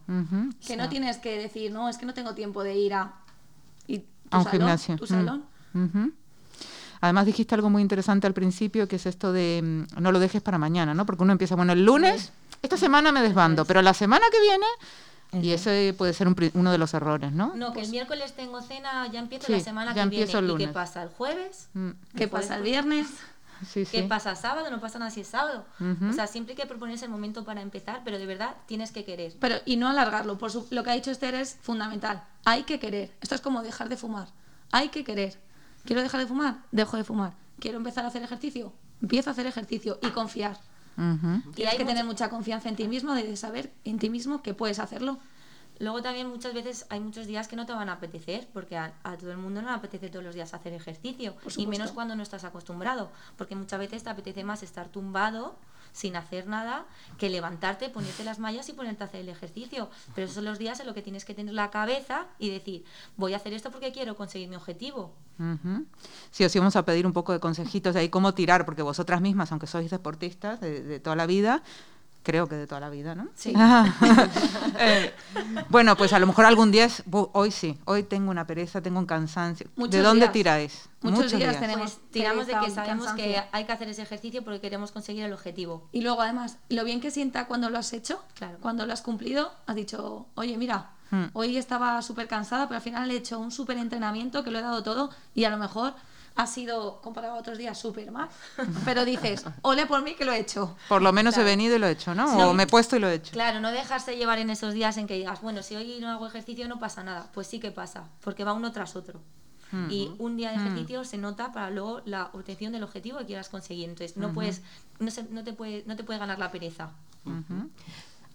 Que 0.67 0.77
no 0.77 0.89
tienes 0.89 1.19
que 1.19 1.39
decir, 1.39 1.71
no, 1.71 1.89
es 1.89 1.99
que 1.99 2.07
no 2.07 2.15
tengo 2.15 2.35
tiempo 2.35 2.63
de 2.65 2.77
ir 2.77 2.95
a, 2.95 3.15
y 3.87 3.99
tu 3.99 4.07
a 4.31 4.39
un 4.39 4.45
salón, 4.45 4.61
gimnasio. 4.61 4.97
Tu 4.97 5.05
Mm. 5.05 5.07
salón. 5.07 5.45
Además 7.01 7.27
dijiste 7.27 7.55
algo 7.55 7.71
muy 7.71 7.83
interesante 7.83 8.27
al 8.27 8.35
principio, 8.35 8.89
que 8.89 8.97
es 8.97 9.07
esto 9.07 9.33
de 9.33 9.61
mm, 9.97 10.01
no 10.01 10.13
lo 10.13 10.19
dejes 10.19 10.43
para 10.43 10.59
mañana, 10.59 10.95
¿no? 10.95 11.07
Porque 11.07 11.23
uno 11.23 11.33
empieza, 11.33 11.55
bueno, 11.55 11.73
el 11.73 11.85
lunes, 11.85 12.33
esta 12.63 12.77
semana 12.77 13.13
me 13.13 13.23
desbando, 13.23 13.65
pero 13.65 13.83
la 13.83 13.95
semana 13.95 14.27
que 14.33 14.41
viene, 14.41 14.67
y 15.47 15.51
ese 15.53 15.95
puede 15.97 16.13
ser 16.15 16.27
un 16.27 16.35
uno 16.55 16.73
de 16.73 16.79
los 16.79 16.95
errores, 16.95 17.33
¿no? 17.33 17.53
No, 17.55 17.73
que 17.73 17.83
el 17.83 17.91
miércoles 17.91 18.35
tengo 18.35 18.63
cena, 18.63 19.07
ya 19.13 19.21
empiezo 19.21 19.47
Sí, 19.47 19.53
la 19.53 19.61
semana 19.61 19.91
ya 19.95 20.03
que 20.05 20.09
viene. 20.09 20.23
empiezo 20.23 20.39
el 20.39 20.45
¿Y 20.45 20.49
qué 20.49 20.53
lunes. 20.53 20.69
pasa 20.71 21.03
el 21.03 21.11
jueves? 21.11 21.69
Mm, 21.75 21.91
¿Qué 22.17 22.29
pasa 22.29 22.57
el 22.57 22.63
viernes? 22.63 23.07
sí, 23.67 23.85
¿Qué 23.91 24.03
sí. 24.03 24.09
pasa 24.09 24.35
sábado? 24.37 24.71
No 24.71 24.81
pasa 24.81 24.99
nada 24.99 25.11
si 25.11 25.21
es 25.21 25.27
sábado. 25.29 25.67
O 26.09 26.13
sea, 26.15 26.27
siempre 26.27 26.53
hay 26.53 26.57
que 26.57 26.67
proponerse 26.67 27.05
el 27.05 27.11
momento 27.11 27.45
para 27.45 27.61
empezar, 27.61 28.01
pero 28.05 28.19
de 28.19 28.25
verdad 28.25 28.55
tienes 28.67 28.91
que 28.91 29.05
querer. 29.05 29.35
Pero, 29.39 29.57
y 29.67 29.77
no 29.77 29.89
alargarlo. 29.89 30.39
Por 30.39 30.51
su- 30.51 30.67
lo 30.71 30.83
que 30.83 30.91
ha 30.91 30.95
dicho 30.95 31.11
Esther 31.11 31.35
es 31.35 31.59
fundamental. 31.61 32.23
Hay 32.45 32.63
que 32.63 32.79
querer. 32.81 33.13
Esto 33.21 33.35
es 33.35 33.41
como 33.43 33.63
dejar 33.63 33.89
de 33.91 33.97
fumar. 33.99 34.29
Hay 34.73 34.89
que 34.89 35.05
querer. 35.05 35.39
¿Quiero 35.85 36.03
dejar 36.03 36.21
de 36.21 36.27
fumar? 36.27 36.59
Dejo 36.73 36.97
de 36.97 37.05
fumar. 37.05 37.35
¿Quiero 37.59 37.79
empezar 37.79 38.05
a 38.05 38.09
hacer 38.09 38.23
ejercicio? 38.23 38.73
Empiezo 39.03 39.31
a 39.31 39.33
hacer 39.33 39.47
ejercicio 39.47 39.99
y 40.03 40.09
confiar. 40.09 40.59
Tienes 41.55 41.73
hay 41.73 41.79
que 41.79 41.85
tener 41.85 42.05
mucha 42.05 42.29
confianza 42.29 42.69
en 42.69 42.77
ti 42.77 42.89
mismo, 42.89 43.15
de 43.15 43.37
saber 43.37 43.73
en 43.85 43.99
ti 43.99 44.11
mismo 44.11 44.43
que 44.43 44.55
puedes 44.55 44.81
hacerlo. 44.81 45.19
Luego 45.79 46.03
también 46.03 46.29
muchas 46.29 46.55
veces 46.55 46.87
hay 46.91 46.99
muchos 46.99 47.29
días 47.29 47.47
que 47.47 47.55
no 47.55 47.65
te 47.65 47.73
van 47.73 47.89
a 47.89 47.93
apetecer, 47.93 48.49
porque 48.53 48.77
a, 48.77 48.95
a 49.05 49.17
todo 49.17 49.31
el 49.31 49.37
mundo 49.37 49.63
no 49.63 49.69
le 49.69 49.75
apetece 49.75 50.09
todos 50.09 50.25
los 50.25 50.35
días 50.35 50.53
hacer 50.53 50.73
ejercicio, 50.73 51.37
y 51.57 51.69
menos 51.69 51.93
cuando 51.93 52.17
no 52.17 52.23
estás 52.25 52.43
acostumbrado, 52.43 53.11
porque 53.37 53.55
muchas 53.55 53.79
veces 53.79 54.03
te 54.03 54.11
apetece 54.11 54.43
más 54.43 54.65
estar 54.65 54.89
tumbado 54.89 55.57
sin 55.93 56.17
hacer 56.17 56.47
nada 56.47 56.87
que 57.19 57.31
levantarte, 57.31 57.89
ponerte 57.89 58.25
las 58.25 58.39
mallas 58.39 58.69
y 58.69 58.73
ponerte 58.73 59.05
a 59.05 59.07
hacer 59.07 59.21
el 59.21 59.29
ejercicio. 59.29 59.91
Pero 60.15 60.25
esos 60.27 60.37
son 60.37 60.45
los 60.45 60.59
días 60.59 60.81
en 60.81 60.87
los 60.87 60.95
que 60.95 61.03
tienes 61.03 61.25
que 61.25 61.35
tener 61.35 61.55
la 61.55 61.71
cabeza 61.71 62.27
y 62.39 62.51
decir, 62.51 62.85
voy 63.17 63.35
a 63.35 63.37
hacer 63.37 63.53
esto 63.53 63.71
porque 63.71 63.93
quiero 63.93 64.17
conseguir 64.17 64.49
mi 64.49 64.57
objetivo. 64.57 65.13
Ujú. 65.39 65.87
Sí, 66.31 66.45
os 66.45 66.55
íbamos 66.55 66.75
a 66.77 66.85
pedir 66.85 67.07
un 67.07 67.13
poco 67.13 67.33
de 67.33 67.41
consejitos 67.41 67.95
de 67.95 68.01
ahí 68.01 68.09
cómo 68.09 68.35
tirar, 68.35 68.65
porque 68.65 68.83
vosotras 68.83 69.21
mismas, 69.21 69.53
aunque 69.53 69.67
sois 69.67 69.91
deportistas 69.91 70.61
de, 70.61 70.83
de 70.83 71.01
toda 71.01 71.17
la 71.17 71.27
vida, 71.27 71.63
creo 72.29 72.47
que 72.47 72.57
de 72.57 72.67
toda 72.67 72.81
la 72.83 72.91
vida, 72.91 73.15
¿no? 73.15 73.27
Sí. 73.35 73.55
Eh, 74.81 75.13
bueno, 75.71 75.97
pues 75.97 76.13
a 76.13 76.19
lo 76.19 76.27
mejor 76.27 76.45
algún 76.45 76.71
día, 76.71 76.85
es, 76.85 77.03
"Bu- 77.07 77.31
hoy 77.33 77.51
sí, 77.51 77.79
hoy 77.87 78.03
tengo 78.05 78.31
una 78.31 78.47
pereza, 78.47 78.81
tengo 78.81 78.99
un 79.01 79.07
cansancio. 79.07 79.67
¿De 79.77 80.03
dónde 80.03 80.27
días. 80.27 80.33
tiráis? 80.33 80.89
Muchos 81.01 81.33
días 81.33 81.59
tenemos- 81.59 81.93
Pues 81.95 82.11
tiramos 82.13 82.47
de 82.47 82.53
pereza 82.53 82.83
que 82.85 82.87
sabemos 82.89 83.13
que 83.15 83.43
hay 83.51 83.65
que 83.65 83.73
hacer 83.73 83.89
ese 83.89 84.03
ejercicio 84.03 84.45
porque 84.45 84.61
queremos 84.61 84.93
conseguir 84.93 85.25
el 85.25 85.33
objetivo. 85.33 85.89
Y 85.91 86.03
luego 86.03 86.21
además, 86.23 86.59
lo 86.69 86.85
bien 86.85 87.01
que 87.01 87.11
sienta 87.11 87.47
cuando 87.47 87.71
lo 87.71 87.79
has 87.79 87.93
hecho, 87.93 88.23
Claro. 88.35 88.59
cuando 88.61 88.85
lo 88.87 88.93
has 88.93 89.01
cumplido, 89.03 89.51
has 89.67 89.75
dicho, 89.75 90.27
oye, 90.35 90.57
mira, 90.59 90.91
Hmm. 91.11 91.27
hoy 91.33 91.57
estaba 91.57 92.01
súper 92.03 92.29
cansada, 92.29 92.69
pero 92.69 92.77
al 92.77 92.83
final 92.83 93.11
he 93.11 93.17
hecho 93.17 93.39
un 93.39 93.51
súper 93.51 93.79
entrenamiento 93.79 94.45
que 94.45 94.51
lo 94.51 94.59
he 94.59 94.63
dado 94.63 94.83
todo 94.83 95.11
y 95.35 95.45
a 95.45 95.51
lo 95.51 95.57
mejor 95.57 95.95
ha 96.39 96.47
sido, 96.47 97.01
comparado 97.03 97.35
a 97.35 97.39
otros 97.39 97.59
días, 97.59 97.77
súper 97.77 98.13
mal. 98.13 98.29
Pero 98.85 99.05
dices, 99.05 99.45
ole 99.63 99.87
por 99.87 100.03
mí 100.03 100.15
que 100.15 100.25
lo 100.25 100.33
he 100.33 100.39
hecho. 100.39 100.77
Por 100.89 101.03
lo 101.03 101.13
menos 101.13 101.35
Claro. 101.35 101.49
he 101.49 101.51
venido 101.53 101.75
y 101.75 101.79
lo 101.81 101.89
he 101.89 101.91
hecho, 101.91 102.15
¿no? 102.15 102.33
Sí. 102.33 102.41
O 102.41 102.55
me 102.55 102.63
he 102.63 102.67
puesto 102.69 102.95
y 102.97 103.01
lo 103.01 103.09
he 103.09 103.15
hecho. 103.15 103.33
Claro, 103.33 103.59
no 103.61 103.73
dejarse 103.73 104.17
llevar 104.17 104.39
en 104.39 104.49
esos 104.51 104.73
días 104.73 104.97
en 104.99 105.09
que 105.09 105.15
digas, 105.15 105.41
bueno, 105.43 105.65
si 105.65 105.75
hoy 105.75 105.99
no 106.01 106.09
hago 106.09 106.29
ejercicio 106.29 106.69
no 106.69 106.79
pasa 106.79 107.03
nada. 107.03 107.29
Pues 107.35 107.49
sí 107.49 107.59
que 107.59 107.73
pasa, 107.73 108.05
porque 108.23 108.45
va 108.45 108.53
uno 108.53 108.71
tras 108.71 108.95
otro. 108.95 109.21
Y 109.91 110.13
un 110.19 110.37
día 110.39 110.51
de 110.51 110.57
ejercicio 110.57 111.05
se 111.05 111.19
nota 111.19 111.53
para 111.53 111.69
luego 111.69 112.01
la 112.07 112.31
obtención 112.33 112.73
del 112.73 112.85
objetivo 112.85 113.19
que 113.19 113.27
quieras 113.27 113.51
conseguir. 113.51 113.89
Entonces, 113.91 114.17
no 114.17 114.33
puedes, 114.33 114.63
no, 114.99 115.11
se- 115.11 115.25
no 115.25 115.45
te 115.45 115.53
puede, 115.53 115.83
no 115.87 115.95
te 115.95 116.05
puede 116.05 116.19
ganar 116.21 116.39
la 116.39 116.51
pereza. 116.51 116.93
Ujú. 117.27 117.69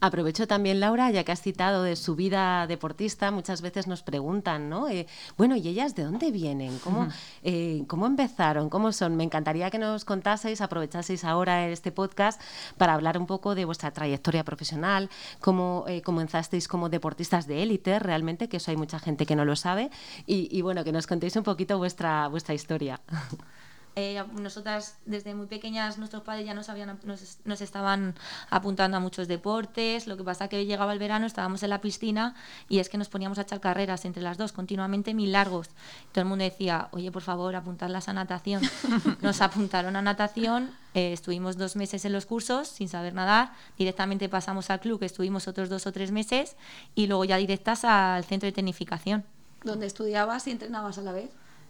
Aprovecho 0.03 0.47
también, 0.47 0.81
Laura, 0.81 1.11
ya 1.11 1.23
que 1.23 1.31
has 1.31 1.41
citado 1.41 1.81
de 1.81 1.95
su 1.95 2.17
vida 2.17 2.67
deportista, 2.67 3.31
muchas 3.31 3.61
veces 3.61 3.87
nos 3.87 4.03
preguntan, 4.03 4.67
¿no? 4.67 4.89
Eh, 4.89 5.07
bueno, 5.37 5.55
¿y 5.55 5.65
ellas 5.65 5.95
de 5.95 6.03
dónde 6.03 6.29
vienen? 6.29 6.77
¿Cómo, 6.79 7.07
eh, 7.41 7.85
¿Cómo 7.87 8.05
empezaron? 8.05 8.69
¿Cómo 8.69 8.91
son? 8.91 9.15
Me 9.15 9.23
encantaría 9.23 9.71
que 9.71 9.79
nos 9.79 10.03
contaseis, 10.03 10.59
aprovechaseis 10.59 11.23
ahora 11.23 11.69
este 11.69 11.93
podcast 11.93 12.41
para 12.77 12.95
hablar 12.95 13.17
un 13.17 13.27
poco 13.27 13.55
de 13.55 13.63
vuestra 13.63 13.91
trayectoria 13.91 14.43
profesional, 14.43 15.09
cómo 15.39 15.85
eh, 15.87 16.01
comenzasteis 16.01 16.67
como 16.67 16.89
deportistas 16.89 17.47
de 17.47 17.63
élite, 17.63 17.97
realmente, 17.99 18.49
que 18.49 18.57
eso 18.57 18.71
hay 18.71 18.77
mucha 18.77 18.99
gente 18.99 19.25
que 19.25 19.37
no 19.37 19.45
lo 19.45 19.55
sabe, 19.55 19.89
y, 20.27 20.49
y 20.51 20.61
bueno, 20.63 20.83
que 20.83 20.91
nos 20.91 21.07
contéis 21.07 21.37
un 21.37 21.43
poquito 21.43 21.77
vuestra, 21.77 22.27
vuestra 22.27 22.53
historia. 22.53 22.99
Eh, 23.95 24.23
nosotras 24.39 24.97
desde 25.05 25.35
muy 25.35 25.45
pequeñas 25.45 25.99
nuestros 25.99 26.23
padres 26.23 26.47
ya 26.47 26.55
nos, 26.55 26.67
habían, 26.69 26.99
nos, 27.03 27.37
nos 27.45 27.61
estaban 27.61 28.15
apuntando 28.49 28.97
a 28.97 28.99
muchos 28.99 29.27
deportes, 29.27 30.07
lo 30.07 30.17
que 30.17 30.23
pasa 30.23 30.47
que 30.47 30.65
llegaba 30.65 30.93
el 30.93 30.99
verano, 30.99 31.27
estábamos 31.27 31.61
en 31.61 31.69
la 31.69 31.79
piscina 31.79 32.35
y 32.69 32.79
es 32.79 32.89
que 32.89 32.97
nos 32.97 33.09
poníamos 33.09 33.37
a 33.37 33.43
echar 33.43 33.59
carreras 33.59 34.05
entre 34.05 34.23
las 34.23 34.37
dos 34.37 34.51
continuamente 34.51 35.13
mil 35.13 35.31
largos. 35.31 35.69
Todo 36.11 36.23
el 36.23 36.27
mundo 36.27 36.43
decía, 36.43 36.87
oye, 36.91 37.11
por 37.11 37.21
favor, 37.21 37.55
apuntarlas 37.55 38.09
a 38.09 38.13
natación. 38.13 38.63
Nos 39.21 39.41
apuntaron 39.41 39.95
a 39.95 40.01
natación, 40.01 40.71
eh, 40.93 41.13
estuvimos 41.13 41.57
dos 41.57 41.75
meses 41.75 42.03
en 42.05 42.13
los 42.13 42.25
cursos 42.25 42.67
sin 42.67 42.89
saber 42.89 43.13
nadar, 43.13 43.53
directamente 43.77 44.27
pasamos 44.27 44.69
al 44.69 44.79
club, 44.79 44.99
que 44.99 45.05
estuvimos 45.05 45.47
otros 45.47 45.69
dos 45.69 45.85
o 45.85 45.91
tres 45.91 46.11
meses 46.11 46.55
y 46.95 47.07
luego 47.07 47.25
ya 47.25 47.37
directas 47.37 47.85
al 47.85 48.23
centro 48.23 48.47
de 48.47 48.53
tecnificación. 48.53 49.23
Donde 49.63 49.85
estudiabas 49.85 50.47
y 50.47 50.51
entrenabas 50.51 50.97
a 50.97 51.01
la 51.01 51.11
vez. 51.11 51.29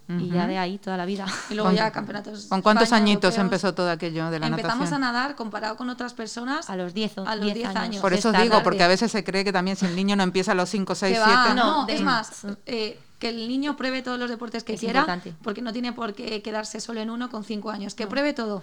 Y 0.10 0.30
ya 0.30 0.48
de 0.48 0.58
ahí 0.58 0.78
toda 0.80 0.98
la 0.98 1.06
vida. 1.06 1.26
Y 1.50 1.54
luego 1.54 1.70
¿Con- 1.70 1.78
ya 1.78 1.92
campeonatos. 1.92 2.48
¿Con 2.48 2.62
cuántos 2.62 2.84
España, 2.86 3.04
añitos 3.04 3.36
europeos. 3.36 3.46
empezó 3.46 3.74
todo 3.74 3.90
aquello 3.90 4.30
de 4.30 4.40
la 4.40 4.48
Empezamos 4.48 4.80
natación? 4.90 5.04
a 5.04 5.12
nadar 5.12 5.36
comparado 5.36 5.78
con 5.78 5.90
otras 5.90 6.14
personas. 6.14 6.70
A 6.70 6.76
los 6.76 6.94
10 6.94 7.18
o- 7.20 7.28
A 7.28 7.36
los 7.36 7.46
10 7.46 7.56
10 7.56 7.68
años. 7.70 7.80
años. 7.84 8.02
Por 8.02 8.14
eso 8.14 8.30
Esta 8.30 8.42
digo, 8.42 8.52
tarde. 8.56 8.64
porque 8.66 8.84
a 8.84 8.88
veces 8.90 9.12
se 9.12 9.24
cree 9.24 9.44
que 9.46 9.54
también 9.54 9.78
si 9.78 9.86
el 9.86 9.96
niño 9.96 10.16
no 10.16 10.24
empieza 10.24 10.52
a 10.52 10.56
los 10.56 10.70
5, 10.70 10.94
6, 10.94 11.18
Que 11.18 11.24
7... 11.24 11.32
va, 11.50 11.54
No, 11.54 11.84
no, 11.84 11.88
es 11.88 12.02
más, 12.02 12.46
eh, 12.66 13.00
que 13.20 13.30
el 13.30 13.48
niño 13.48 13.78
pruebe 13.78 14.02
todos 14.02 14.20
los 14.20 14.30
deportes 14.30 14.66
que 14.66 14.74
Es 14.74 14.80
quiera, 14.82 15.00
importante. 15.00 15.34
porque 15.42 15.62
no 15.62 15.72
tiene 15.72 15.94
por 15.94 16.14
qué 16.14 16.42
quedarse 16.42 16.82
solo 16.82 17.00
en 17.00 17.10
uno 17.10 17.30
con 17.30 17.46
cinco 17.46 17.72
años, 17.72 17.96
que 17.96 18.06
pruebe 18.06 18.34
todo. 18.34 18.62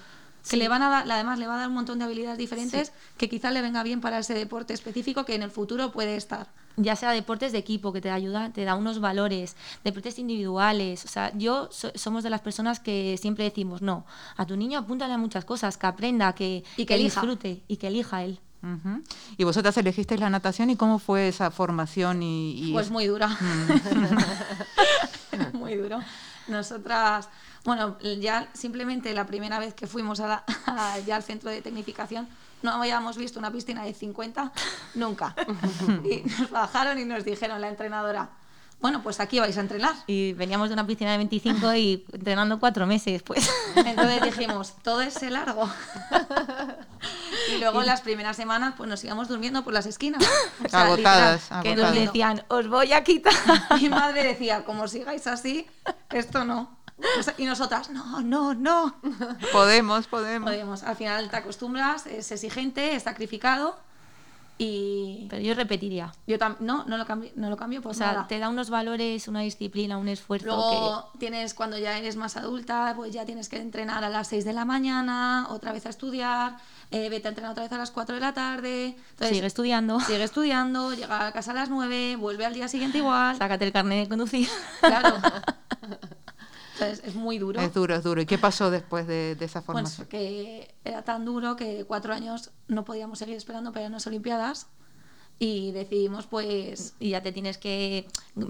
Que 0.49 0.56
le 0.56 0.68
van 0.68 0.82
a 0.82 0.88
dar, 0.88 1.11
además 1.11 1.38
le 1.38 1.47
va 1.47 1.54
a 1.56 1.59
dar 1.59 1.68
un 1.68 1.75
montón 1.75 1.99
de 1.99 2.04
habilidades 2.06 2.38
diferentes 2.38 2.92
que 3.18 3.28
quizás 3.28 3.52
le 3.52 3.61
venga 3.61 3.82
bien 3.82 4.00
para 4.00 4.18
ese 4.18 4.32
deporte 4.35 4.73
específico 4.73 5.25
que 5.26 5.35
en 5.35 5.42
el 5.42 5.50
futuro 5.50 5.92
puede 5.92 6.16
estar. 6.16 6.47
Ya 6.82 6.96
sea 6.96 7.12
deportes 7.12 7.52
de 7.52 7.58
equipo 7.58 7.92
que 7.92 8.00
te 8.00 8.10
ayuda, 8.10 8.50
te 8.52 8.64
da 8.64 8.75
unos 8.75 9.00
valores, 9.00 9.54
deportes 9.84 10.18
individuales. 10.18 11.04
O 11.04 11.08
sea, 11.08 11.30
yo 11.37 11.68
so- 11.70 11.92
somos 11.94 12.25
de 12.25 12.30
las 12.30 12.40
personas 12.40 12.80
que 12.80 13.16
siempre 13.20 13.44
decimos, 13.44 13.82
no, 13.82 14.04
a 14.37 14.46
tu 14.46 14.56
niño 14.56 14.80
apúntale 14.80 15.12
a 15.14 15.18
muchas 15.18 15.44
cosas, 15.44 15.76
que 15.76 15.87
aprenda, 15.87 16.32
que, 16.34 16.64
Y 16.76 16.87
que 16.87 16.96
disfrute 16.96 17.62
y 17.68 17.76
que 17.76 17.87
elija 17.88 18.25
él. 18.25 18.40
Y 19.38 19.44
vosotras 19.44 19.75
elegisteis 19.78 20.20
la 20.20 20.28
natación 20.28 20.68
y 20.68 20.76
cómo 20.76 20.99
fue 20.99 21.28
esa 21.28 21.50
formación 21.50 22.22
y, 22.22 22.68
y 22.68 22.72
Pues 22.75 22.90
muy 22.90 23.06
dura. 23.06 23.30
muy 25.54 25.75
duro. 25.76 26.00
Nosotras, 26.49 27.28
bueno, 27.64 27.96
ya 28.20 28.49
simplemente 28.52 29.12
la 29.14 29.26
primera 29.26 29.58
vez 29.58 29.75
que 29.75 29.87
fuimos 29.87 30.20
a 30.20 30.26
la- 30.28 30.44
a- 30.66 30.99
ya 31.06 31.16
al 31.16 31.22
centro 31.22 31.50
de 31.50 31.62
tecnificación, 31.62 32.28
no 32.62 32.72
habíamos 32.72 33.16
visto 33.16 33.38
una 33.38 33.50
piscina 33.50 33.84
de 33.84 33.94
50 33.94 34.52
nunca. 34.94 35.34
y 36.04 36.22
nos 36.38 36.50
bajaron 36.50 36.98
y 36.98 37.04
nos 37.04 37.24
dijeron 37.24 37.60
la 37.60 37.68
entrenadora, 37.68 38.30
bueno, 38.80 39.02
pues 39.02 39.20
aquí 39.20 39.38
vais 39.38 39.56
a 39.58 39.60
entrenar. 39.60 39.94
Y 40.06 40.32
veníamos 40.32 40.70
de 40.70 40.72
una 40.72 40.86
piscina 40.86 41.12
de 41.12 41.18
25 41.18 41.74
y 41.74 42.06
entrenando 42.12 42.58
cuatro 42.58 42.86
meses, 42.86 43.22
pues. 43.22 43.50
Entonces 43.76 44.22
dijimos, 44.22 44.74
todo 44.82 45.02
ese 45.02 45.30
largo. 45.30 45.68
y 47.54 47.58
luego 47.58 47.82
las 47.82 48.00
primeras 48.00 48.36
semanas 48.36 48.74
pues 48.76 48.88
nos 48.88 49.04
íbamos 49.04 49.28
durmiendo 49.28 49.62
por 49.64 49.74
las 49.74 49.84
esquinas. 49.84 50.24
O 50.64 50.68
sea, 50.68 50.86
Agotadas, 50.86 51.42
literal, 51.42 51.62
que 51.62 51.68
agotadas. 51.68 51.94
nos 51.94 52.04
decían, 52.06 52.44
os 52.48 52.68
voy 52.68 52.92
a 52.92 53.04
quitar. 53.04 53.34
Mi 53.78 53.90
madre 53.90 54.22
decía, 54.22 54.64
como 54.64 54.88
sigáis 54.88 55.26
así, 55.26 55.66
esto 56.10 56.46
no. 56.46 56.79
Y 57.38 57.45
nosotras, 57.45 57.90
no, 57.90 58.21
no, 58.21 58.54
no. 58.54 58.97
Podemos, 59.52 60.07
podemos. 60.07 60.49
Podemos. 60.50 60.83
Al 60.83 60.97
final 60.97 61.30
te 61.30 61.37
acostumbras, 61.37 62.07
es 62.07 62.30
exigente, 62.33 62.95
es 62.95 63.02
sacrificado 63.04 63.76
y 64.62 65.26
Pero 65.30 65.40
yo 65.40 65.54
repetiría. 65.54 66.12
yo 66.26 66.38
tam- 66.38 66.57
no, 66.61 66.85
no 66.85 66.99
lo 66.99 67.07
cambio, 67.07 67.30
no 67.35 67.49
lo 67.49 67.57
cambio 67.57 67.80
por 67.80 67.92
O 67.92 67.95
sea, 67.95 68.09
nada. 68.12 68.26
te 68.28 68.38
da 68.38 68.50
unos 68.50 68.69
valores, 68.69 69.26
una 69.26 69.40
disciplina, 69.40 69.97
un 69.97 70.07
esfuerzo 70.09 70.49
Luego 70.49 71.11
tienes, 71.19 71.54
cuando 71.54 71.78
ya 71.78 71.97
eres 71.97 72.16
más 72.16 72.37
adulta, 72.37 72.92
pues 72.95 73.11
ya 73.11 73.25
tienes 73.25 73.49
que 73.49 73.57
entrenar 73.57 74.04
a 74.04 74.11
las 74.11 74.28
6 74.28 74.45
de 74.45 74.52
la 74.52 74.66
mañana, 74.66 75.47
otra 75.49 75.73
vez 75.73 75.87
a 75.87 75.88
estudiar, 75.88 76.59
eh, 76.90 77.09
vete 77.09 77.28
a 77.28 77.30
entrenar 77.30 77.52
otra 77.52 77.62
vez 77.62 77.73
a 77.73 77.78
las 77.78 77.90
4 77.90 78.16
de 78.16 78.21
la 78.21 78.35
tarde. 78.35 78.97
que 78.97 79.00
Entonces, 79.12 79.35
sigue 79.37 79.47
estudiando, 79.47 79.99
sigue 80.00 80.23
estudiando, 80.23 80.92
llega 80.92 81.28
a 81.28 81.33
casa 81.33 81.52
a 81.52 81.54
las 81.54 81.71
9, 81.71 82.16
vuelve 82.16 82.45
al 82.45 82.52
día 82.52 82.69
siguiente 82.69 82.99
igual. 82.99 83.38
sácate 83.38 83.64
el 83.64 83.73
carnet 83.73 84.02
de 84.02 84.09
conducir. 84.11 84.47
Claro. 84.80 85.14
Entonces 86.80 87.04
es 87.06 87.14
muy 87.14 87.38
duro. 87.38 87.60
Es 87.60 87.75
duro, 87.75 87.94
es 87.94 88.02
duro. 88.04 88.20
¿Y 88.22 88.26
qué 88.26 88.38
pasó 88.38 88.70
después 88.70 89.06
de, 89.06 89.34
de 89.37 89.44
esa 89.44 89.60
Bueno, 89.60 89.88
formación? 89.88 90.08
que 90.08 90.75
era 90.84 91.02
tan 91.02 91.25
duro 91.25 91.56
que 91.56 91.84
cuatro 91.84 92.14
años 92.14 92.50
no 92.68 92.84
podíamos 92.84 93.18
seguir 93.18 93.37
esperando 93.37 93.72
para 93.72 93.88
las 93.88 94.06
Olimpiadas 94.06 94.66
y 95.38 95.72
decidimos 95.72 96.26
pues 96.26 96.94
Y 97.00 97.10
ya 97.10 97.22
te 97.22 97.32
tienes 97.32 97.56
que 97.58 98.06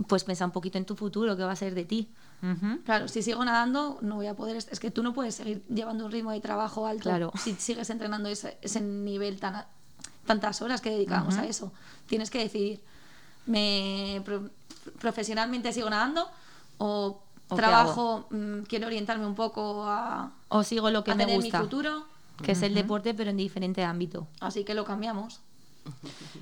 pues 0.08 0.24
pensar 0.24 0.46
un 0.46 0.52
poquito 0.52 0.78
en 0.78 0.84
tu 0.84 0.96
futuro, 0.96 1.36
qué 1.36 1.42
va 1.44 1.52
a 1.52 1.56
ser 1.56 1.74
de 1.74 1.84
ti. 1.84 2.10
Ujú. 2.42 2.80
Claro, 2.84 3.06
si 3.08 3.22
sigo 3.22 3.44
nadando, 3.44 3.98
no 4.00 4.16
voy 4.16 4.26
a 4.26 4.34
poder. 4.34 4.56
Es 4.56 4.80
que 4.80 4.90
tú 4.90 5.02
no 5.02 5.12
puedes 5.12 5.34
seguir 5.34 5.62
llevando 5.68 6.06
un 6.06 6.12
ritmo 6.12 6.30
de 6.32 6.40
trabajo 6.40 6.86
alto 6.86 7.02
Claro. 7.04 7.32
si 7.38 7.54
sigues 7.54 7.90
entrenando 7.90 8.28
ese, 8.28 8.56
ese 8.62 8.80
nivel 8.80 9.38
tan 9.40 9.64
tantas 10.26 10.62
horas 10.62 10.80
que 10.80 10.90
dedicamos 10.90 11.36
a 11.38 11.46
eso. 11.46 11.72
Tienes 12.06 12.30
que 12.30 12.38
decidir, 12.38 12.80
¿me 13.46 14.22
pro- 14.24 14.48
profesionalmente 15.00 15.72
sigo 15.72 15.90
nadando 15.90 16.28
o, 16.78 16.86
¿O 16.86 17.22
qué 17.22 17.29
trabajo, 17.56 18.26
mm, 18.30 18.60
quiero 18.68 18.86
orientarme 18.86 19.26
un 19.26 19.34
poco 19.34 19.84
a, 19.86 20.32
O 20.48 20.62
sigo 20.62 20.90
lo 20.90 21.04
que 21.04 21.12
a 21.12 21.14
me 21.14 21.24
tener 21.24 21.40
gusta, 21.40 21.58
mi 21.58 21.64
futuro? 21.64 22.04
que 22.42 22.52
es 22.52 22.62
el 22.62 22.74
deporte, 22.74 23.12
pero 23.14 23.30
en 23.30 23.36
diferente 23.36 23.84
ámbito. 23.84 24.26
Así 24.40 24.64
que 24.64 24.74
lo 24.74 24.84
cambiamos. 24.84 25.40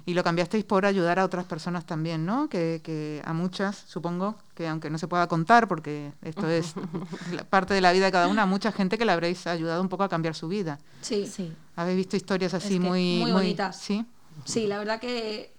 Y 0.04 0.14
lo 0.14 0.24
cambiasteis 0.24 0.64
por 0.64 0.84
ayudar 0.84 1.18
a 1.18 1.24
otras 1.24 1.44
personas 1.44 1.86
también, 1.86 2.26
¿no? 2.26 2.48
Que, 2.48 2.80
que 2.82 3.22
a 3.24 3.32
muchas, 3.32 3.84
supongo, 3.86 4.36
que 4.54 4.66
aunque 4.66 4.90
no 4.90 4.98
se 4.98 5.06
pueda 5.08 5.26
contar, 5.28 5.68
porque 5.68 6.12
esto 6.22 6.48
es 6.48 6.74
parte 7.50 7.74
de 7.74 7.80
la 7.80 7.92
vida 7.92 8.06
de 8.06 8.12
cada 8.12 8.28
una, 8.28 8.42
a 8.42 8.46
mucha 8.46 8.72
gente 8.72 8.98
que 8.98 9.04
le 9.04 9.12
habréis 9.12 9.46
ayudado 9.46 9.80
un 9.80 9.88
poco 9.88 10.04
a 10.04 10.08
cambiar 10.08 10.34
su 10.34 10.48
vida. 10.48 10.78
Sí, 11.00 11.26
Sí. 11.26 11.52
¿Habéis 11.76 11.96
visto 11.96 12.16
historias 12.16 12.54
así 12.54 12.80
que 12.80 12.80
muy, 12.80 13.18
muy 13.20 13.32
bonitas. 13.32 13.78
Sí. 13.80 14.04
sí, 14.44 14.66
la 14.66 14.78
verdad 14.78 14.98
que 14.98 15.54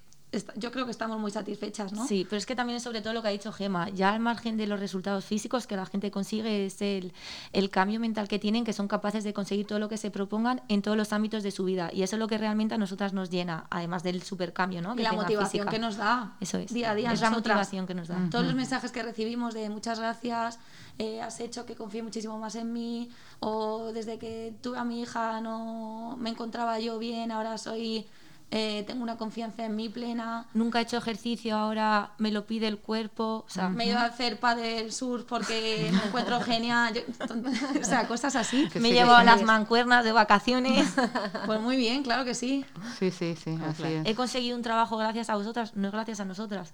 yo 0.55 0.71
creo 0.71 0.85
que 0.85 0.91
estamos 0.91 1.19
muy 1.19 1.31
satisfechas, 1.31 1.91
¿no? 1.91 2.05
Sí, 2.05 2.25
pero 2.29 2.37
es 2.37 2.45
que 2.45 2.55
también 2.55 2.77
es 2.77 2.83
sobre 2.83 3.01
todo 3.01 3.13
lo 3.13 3.21
que 3.21 3.29
ha 3.29 3.31
dicho 3.31 3.51
Gema. 3.51 3.89
Ya 3.89 4.13
al 4.13 4.19
margen 4.19 4.57
de 4.57 4.67
los 4.67 4.79
resultados 4.79 5.25
físicos 5.25 5.65
que 5.65 5.75
la 5.75 5.85
gente 5.87 6.11
consigue 6.11 6.65
es 6.67 6.81
el, 6.81 7.13
el 7.51 7.69
cambio 7.71 7.99
mental 7.99 8.27
que 8.27 8.37
tienen, 8.37 8.63
que 8.63 8.73
son 8.73 8.87
capaces 8.87 9.23
de 9.23 9.33
conseguir 9.33 9.65
todo 9.65 9.79
lo 9.79 9.89
que 9.89 9.97
se 9.97 10.11
propongan 10.11 10.61
en 10.67 10.81
todos 10.83 10.95
los 10.97 11.13
ámbitos 11.13 11.41
de 11.41 11.49
su 11.51 11.63
vida. 11.63 11.89
Y 11.91 12.03
eso 12.03 12.15
es 12.15 12.19
lo 12.19 12.27
que 12.27 12.37
realmente 12.37 12.75
a 12.75 12.77
nosotras 12.77 13.11
nos 13.13 13.29
llena, 13.31 13.65
además 13.71 14.03
del 14.03 14.21
supercambio, 14.21 14.81
¿no? 14.81 14.93
Y 14.93 14.97
que 14.97 15.03
la 15.03 15.09
tenga 15.09 15.23
motivación 15.23 15.63
física. 15.63 15.71
que 15.71 15.79
nos 15.79 15.97
da 15.97 16.35
Eso 16.39 16.57
es. 16.59 16.71
día 16.71 16.91
a 16.91 16.95
día. 16.95 17.11
Es 17.11 17.21
la 17.21 17.29
nosotras. 17.31 17.55
motivación 17.55 17.87
que 17.87 17.95
nos 17.95 18.07
da. 18.07 18.19
Todos 18.29 18.45
los 18.45 18.53
mensajes 18.55 18.91
que 18.91 19.01
recibimos 19.01 19.53
de 19.55 19.69
muchas 19.69 19.99
gracias, 19.99 20.59
eh, 20.99 21.21
has 21.21 21.39
hecho 21.39 21.65
que 21.65 21.75
confíe 21.75 22.03
muchísimo 22.03 22.37
más 22.37 22.53
en 22.55 22.71
mí, 22.71 23.09
o 23.39 23.91
desde 23.93 24.19
que 24.19 24.53
tuve 24.61 24.77
a 24.77 24.83
mi 24.83 25.01
hija 25.01 25.41
no 25.41 26.17
me 26.19 26.29
encontraba 26.29 26.79
yo 26.79 26.99
bien, 26.99 27.31
ahora 27.31 27.57
soy 27.57 28.05
eh, 28.51 28.83
tengo 28.87 29.03
una 29.03 29.17
confianza 29.17 29.63
en 29.65 29.75
mí 29.75 29.89
plena. 29.89 30.47
Nunca 30.53 30.79
he 30.79 30.83
hecho 30.83 30.97
ejercicio, 30.97 31.55
ahora 31.55 32.11
me 32.17 32.31
lo 32.31 32.45
pide 32.47 32.67
el 32.67 32.79
cuerpo. 32.79 33.45
O 33.47 33.49
sea, 33.49 33.69
Me 33.69 33.83
he 33.83 33.87
ido 33.89 33.97
a 33.99 34.05
hacer 34.05 34.39
del 34.39 34.91
sur 34.91 35.25
porque 35.27 35.89
me 35.91 36.03
encuentro 36.07 36.39
genial. 36.41 36.93
Yo- 36.93 37.01
o 37.81 37.83
sea, 37.83 38.07
cosas 38.07 38.35
así. 38.35 38.67
Que 38.69 38.79
me 38.79 38.89
he 38.89 38.91
sí, 38.91 38.97
llevado 38.97 39.23
las 39.23 39.43
mancuernas 39.43 40.03
de 40.03 40.11
vacaciones. 40.11 40.87
Pues 41.45 41.61
muy 41.61 41.77
bien, 41.77 42.03
claro 42.03 42.25
que 42.25 42.33
sí. 42.35 42.65
Sí, 42.99 43.11
sí, 43.11 43.35
sí, 43.35 43.57
Ah, 43.61 43.69
así 43.69 43.81
claro. 43.83 43.95
es. 44.01 44.07
He 44.07 44.15
conseguido 44.15 44.55
un 44.55 44.61
trabajo 44.63 44.97
gracias 44.97 45.29
a 45.29 45.35
vosotras, 45.35 45.75
no 45.75 45.87
es 45.87 45.93
gracias 45.93 46.19
a 46.19 46.25
nosotras. 46.25 46.73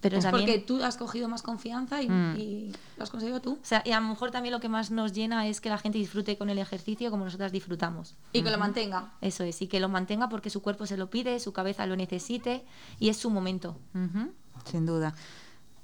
Pero 0.00 0.18
Es 0.18 0.24
también. 0.24 0.44
porque 0.46 0.58
tú 0.60 0.82
has 0.82 0.96
cogido 0.96 1.28
más 1.28 1.42
confianza 1.42 2.02
y, 2.02 2.08
Mm. 2.08 2.36
y 2.38 2.72
lo 2.96 3.02
has 3.04 3.10
conseguido 3.10 3.40
tú. 3.40 3.52
O 3.54 3.58
sea, 3.64 3.82
y 3.84 3.92
a 3.92 4.00
lo 4.00 4.06
mejor 4.08 4.30
también 4.30 4.52
lo 4.52 4.60
que 4.60 4.68
más 4.68 4.90
nos 4.90 5.12
llena 5.12 5.46
es 5.46 5.60
que 5.60 5.68
la 5.68 5.78
gente 5.78 5.98
disfrute 5.98 6.36
con 6.38 6.50
el 6.50 6.58
ejercicio 6.58 7.10
como 7.10 7.24
nosotras 7.24 7.52
disfrutamos. 7.52 8.14
Y 8.32 8.42
que 8.42 8.50
lo 8.50 8.58
mantenga. 8.58 9.12
Eso 9.20 9.42
es, 9.44 9.60
y 9.62 9.66
que 9.68 9.80
lo 9.80 9.88
mantenga 9.88 10.28
porque 10.28 10.50
su 10.50 10.60
cuerpo 10.62 10.86
se 10.86 10.96
lo 10.96 11.08
pide, 11.08 11.15
su 11.40 11.52
cabeza 11.52 11.86
lo 11.86 11.96
necesite 11.96 12.64
y 12.98 13.08
es 13.08 13.16
su 13.16 13.30
momento. 13.30 13.76
Sin 14.64 14.86
duda. 14.86 15.14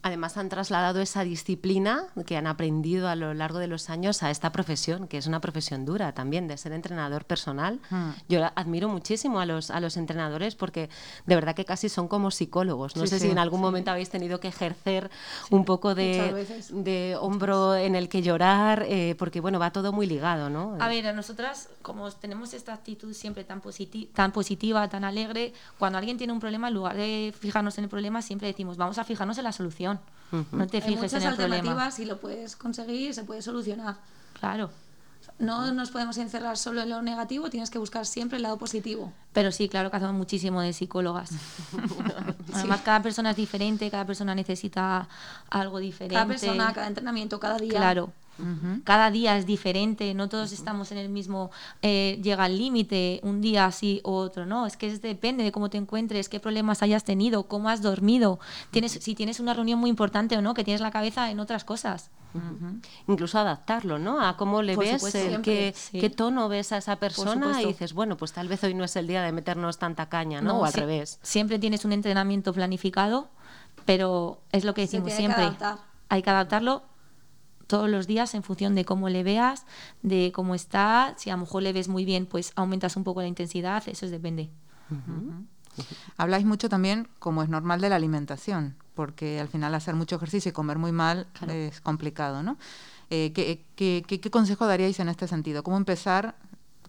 Además 0.04 0.36
han 0.36 0.48
trasladado 0.48 1.00
esa 1.00 1.22
disciplina 1.22 2.06
que 2.26 2.36
han 2.36 2.46
aprendido 2.48 3.08
a 3.08 3.14
lo 3.14 3.34
largo 3.34 3.58
de 3.60 3.68
los 3.68 3.88
años 3.88 4.22
a 4.24 4.30
esta 4.30 4.50
profesión, 4.50 5.06
que 5.06 5.16
es 5.18 5.26
una 5.28 5.40
profesión 5.40 5.84
dura 5.84 6.12
también, 6.12 6.48
de 6.48 6.56
ser 6.56 6.72
entrenador 6.72 7.24
personal. 7.24 7.78
Mm. 7.90 8.08
Yo 8.28 8.40
admiro 8.56 8.88
muchísimo 8.88 9.38
a 9.38 9.46
los, 9.46 9.70
a 9.70 9.78
los 9.78 9.96
entrenadores 9.96 10.56
porque 10.56 10.90
de 11.26 11.34
verdad 11.36 11.54
que 11.54 11.64
casi 11.64 11.88
son 11.88 12.08
como 12.08 12.30
psicólogos. 12.32 12.96
No 12.96 13.02
Sí, 13.02 13.08
sé 13.08 13.18
sí, 13.20 13.26
si 13.26 13.30
en 13.30 13.38
algún 13.38 13.60
momento 13.60 13.92
habéis 13.92 14.10
tenido 14.10 14.40
que 14.40 14.48
ejercer 14.48 15.08
un 15.50 15.64
poco 15.64 15.94
de, 15.94 16.46
de 16.70 17.16
hombro 17.20 17.76
en 17.76 17.94
el 17.94 18.08
que 18.08 18.22
llorar, 18.22 18.84
eh, 18.88 19.14
porque 19.18 19.40
bueno, 19.40 19.58
va 19.60 19.70
todo 19.70 19.92
muy 19.92 20.06
ligado, 20.06 20.50
¿no? 20.50 20.76
A 20.80 20.88
ver, 20.88 21.06
a 21.06 21.12
nosotras, 21.12 21.68
como 21.80 22.10
tenemos 22.10 22.54
esta 22.54 22.72
actitud 22.74 23.12
siempre 23.14 23.44
tan, 23.44 23.62
positi- 23.62 24.08
tan 24.12 24.32
positiva, 24.32 24.88
tan 24.88 25.04
alegre, 25.04 25.52
cuando 25.78 25.98
alguien 25.98 26.18
tiene 26.18 26.32
un 26.32 26.40
problema, 26.40 26.68
en 26.68 26.74
lugar 26.74 26.96
de 26.96 27.32
fijarnos 27.38 27.78
en 27.78 27.84
el 27.84 27.90
problema, 27.90 28.20
siempre 28.20 28.48
decimos, 28.48 28.76
vamos 28.76 28.98
a 28.98 29.04
fijarnos 29.04 29.38
en 29.38 29.44
la 29.44 29.52
solución. 29.52 29.91
No 30.32 30.66
te 30.66 30.78
Hay 30.78 30.82
fijes 30.82 31.02
muchas 31.02 31.22
en 31.22 31.28
el 31.28 31.34
problema. 31.36 31.56
alternativas 31.56 31.98
y 31.98 32.04
lo 32.06 32.18
puedes 32.18 32.56
conseguir, 32.56 33.14
se 33.14 33.24
puede 33.24 33.42
solucionar. 33.42 33.96
Claro. 34.40 34.70
No 35.38 35.72
nos 35.72 35.90
podemos 35.90 36.16
encerrar 36.18 36.56
solo 36.56 36.82
en 36.82 36.90
lo 36.90 37.02
negativo, 37.02 37.50
tienes 37.50 37.70
que 37.70 37.78
buscar 37.78 38.06
siempre 38.06 38.36
el 38.36 38.42
lado 38.42 38.58
positivo. 38.58 39.12
Pero 39.32 39.52
sí, 39.52 39.68
claro 39.68 39.90
que 39.90 39.96
hacemos 39.96 40.14
muchísimo 40.14 40.60
de 40.60 40.72
psicólogas. 40.72 41.30
Además, 42.54 42.80
cada 42.82 43.02
persona 43.02 43.30
es 43.30 43.36
diferente, 43.36 43.90
cada 43.90 44.04
persona 44.04 44.34
necesita 44.34 45.08
algo 45.50 45.78
diferente. 45.78 46.14
Cada 46.14 46.26
persona, 46.26 46.72
cada 46.72 46.86
entrenamiento, 46.86 47.38
cada 47.38 47.58
día. 47.58 47.70
Claro. 47.70 48.12
Cada 48.84 49.10
día 49.10 49.36
es 49.36 49.46
diferente, 49.46 50.14
no 50.14 50.28
todos 50.28 50.52
estamos 50.52 50.90
en 50.90 50.98
el 50.98 51.08
mismo, 51.08 51.50
eh, 51.82 52.18
llega 52.22 52.44
al 52.44 52.58
límite, 52.58 53.20
un 53.22 53.40
día 53.40 53.70
sí 53.70 54.00
o 54.04 54.16
otro, 54.16 54.46
no, 54.46 54.66
es 54.66 54.76
que 54.76 54.88
es, 54.88 55.00
depende 55.02 55.44
de 55.44 55.52
cómo 55.52 55.70
te 55.70 55.78
encuentres, 55.78 56.28
qué 56.28 56.40
problemas 56.40 56.82
hayas 56.82 57.04
tenido, 57.04 57.44
cómo 57.44 57.68
has 57.68 57.82
dormido, 57.82 58.40
tienes, 58.70 58.92
si 58.92 59.14
tienes 59.14 59.38
una 59.38 59.54
reunión 59.54 59.78
muy 59.78 59.90
importante 59.90 60.36
o 60.36 60.42
no, 60.42 60.54
que 60.54 60.64
tienes 60.64 60.80
la 60.80 60.90
cabeza 60.90 61.30
en 61.30 61.40
otras 61.40 61.64
cosas. 61.64 62.10
Incluso 63.06 63.38
adaptarlo, 63.38 63.98
¿no? 63.98 64.26
A 64.26 64.38
cómo 64.38 64.62
le 64.62 64.74
Por 64.74 64.84
ves, 64.84 64.94
supuesto. 64.94 65.18
el 65.18 65.28
Siempre, 65.28 65.42
qué, 65.42 65.74
sí. 65.76 66.00
qué 66.00 66.08
tono 66.08 66.48
ves 66.48 66.72
a 66.72 66.78
esa 66.78 66.96
persona 66.96 67.60
y 67.60 67.66
dices, 67.66 67.92
bueno, 67.92 68.16
pues 68.16 68.32
tal 68.32 68.48
vez 68.48 68.64
hoy 68.64 68.72
no 68.72 68.84
es 68.84 68.96
el 68.96 69.06
día 69.06 69.22
de 69.22 69.32
meternos 69.32 69.78
tanta 69.78 70.08
caña, 70.08 70.40
¿no? 70.40 70.60
o 70.60 70.64
al 70.64 70.72
revés. 70.72 71.18
Siempre 71.22 71.58
tienes 71.58 71.84
un 71.84 71.92
entrenamiento 71.92 72.54
planificado, 72.54 73.28
pero 73.84 74.40
es 74.50 74.64
lo 74.64 74.72
que 74.72 74.80
decimos 74.80 75.10
que 75.10 75.16
siempre. 75.16 75.44
adaptar. 75.44 75.78
Hay 76.08 76.22
que 76.22 76.30
adaptarlo 76.30 76.82
todos 77.72 77.88
los 77.88 78.06
días 78.06 78.34
en 78.34 78.42
función 78.42 78.74
de 78.74 78.84
cómo 78.84 79.08
le 79.08 79.22
veas, 79.22 79.64
de 80.02 80.30
cómo 80.34 80.54
está. 80.54 81.14
Si 81.16 81.30
a 81.30 81.34
lo 81.34 81.40
mejor 81.40 81.62
le 81.62 81.72
ves 81.72 81.88
muy 81.88 82.04
bien, 82.04 82.26
pues 82.26 82.52
aumentas 82.54 82.96
un 82.98 83.04
poco 83.04 83.22
la 83.22 83.28
intensidad, 83.28 83.82
eso 83.88 84.04
es 84.04 84.10
depende. 84.12 84.50
Habláis 86.18 86.44
mucho 86.44 86.68
también, 86.68 87.08
como 87.18 87.42
es 87.42 87.48
normal, 87.48 87.80
de 87.80 87.88
la 87.88 87.96
alimentación, 87.96 88.76
porque 88.94 89.40
al 89.40 89.48
final 89.48 89.74
hacer 89.74 89.94
mucho 89.94 90.16
ejercicio 90.16 90.50
y 90.50 90.52
comer 90.52 90.76
muy 90.78 90.92
mal 90.92 91.26
Claro. 91.32 91.54
es 91.54 91.80
complicado, 91.80 92.42
¿no? 92.42 92.58
Eh, 93.08 93.32
¿qué, 93.34 93.64
qué, 93.74 94.04
qué- 94.06 94.20
qué 94.20 94.30
consejo 94.30 94.66
daríais 94.66 95.00
en 95.00 95.08
este 95.08 95.26
sentido? 95.28 95.62
¿Cómo 95.62 95.78
empezar 95.78 96.34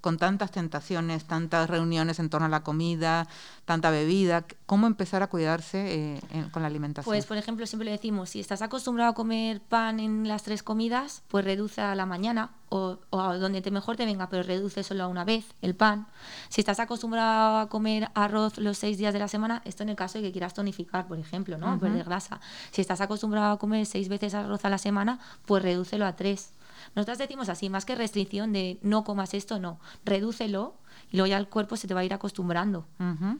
con 0.04 0.18
tantas 0.18 0.52
tentaciones, 0.52 1.24
tantas 1.24 1.70
reuniones 1.70 2.20
en 2.20 2.30
torno 2.30 2.48
a 2.48 2.50
la 2.50 2.62
comida, 2.62 3.26
tanta 3.64 3.90
bebida? 3.90 4.44
¿Cómo 4.66 4.86
empezar 4.86 5.24
a 5.24 5.28
cuidarse 5.28 5.78
eh, 6.18 6.22
en- 6.32 6.50
con 6.50 6.62
la 6.62 6.68
alimentación? 6.68 7.10
Pues, 7.10 7.26
por 7.26 7.38
ejemplo, 7.38 7.66
siempre 7.66 7.86
le 7.86 7.92
decimos, 7.92 8.30
si 8.32 8.42
estás 8.42 8.62
acostumbrado 8.62 9.12
a 9.12 9.14
comer 9.16 9.62
pan 9.62 10.02
en 10.02 10.28
las 10.28 10.44
tres 10.44 10.62
comidas, 10.62 11.24
pues 11.30 11.46
reduce 11.46 11.80
a 11.80 11.96
la 11.96 12.06
mañana 12.06 12.50
o, 12.68 12.98
o 13.12 13.22
a 13.22 13.38
donde 13.38 13.62
te 13.62 13.72
mejor 13.72 13.96
te 13.96 14.06
venga, 14.06 14.28
pero 14.28 14.44
reduce 14.44 14.84
solo 14.84 15.06
a 15.06 15.08
una 15.08 15.24
vez 15.24 15.46
el 15.62 15.74
pan. 15.74 16.08
Si 16.50 16.60
estás 16.60 16.82
acostumbrado 16.82 17.60
a 17.60 17.70
comer 17.70 18.10
arroz 18.14 18.58
los 18.58 18.78
seis 18.78 18.98
días 18.98 19.14
de 19.14 19.20
la 19.20 19.30
semana, 19.30 19.62
esto 19.64 19.84
en 19.84 19.90
el 19.90 19.96
caso 19.96 20.18
de 20.18 20.26
que 20.26 20.32
quieras 20.34 20.54
tonificar, 20.54 21.08
por 21.08 21.18
ejemplo, 21.18 21.58
¿no? 21.58 21.80
Perder 21.80 22.04
grasa. 22.04 22.42
Si 22.72 22.82
estás 22.82 23.00
acostumbrado 23.00 23.54
a 23.54 23.58
comer 23.58 23.86
seis 23.86 24.10
veces 24.10 24.34
arroz 24.34 24.66
a 24.66 24.70
la 24.70 24.80
semana, 24.80 25.20
pues 25.46 25.64
redúcelo 25.64 26.06
a 26.06 26.18
tres. 26.18 26.50
Nosotras 26.96 27.18
decimos 27.18 27.50
así, 27.50 27.70
más 27.70 27.86
que 27.86 27.96
restricción 27.96 28.52
de 28.54 28.80
no 28.82 29.04
comas 29.04 29.34
esto, 29.34 29.60
no, 29.60 29.80
redúcelo 30.06 30.76
y 31.12 31.18
luego 31.18 31.28
ya 31.28 31.38
el 31.38 31.48
cuerpo 31.48 31.76
se 31.78 31.88
te 31.88 31.94
va 31.94 32.02
a 32.02 32.04
ir 32.06 32.14
acostumbrando. 32.14 32.86
Ujú. 33.00 33.40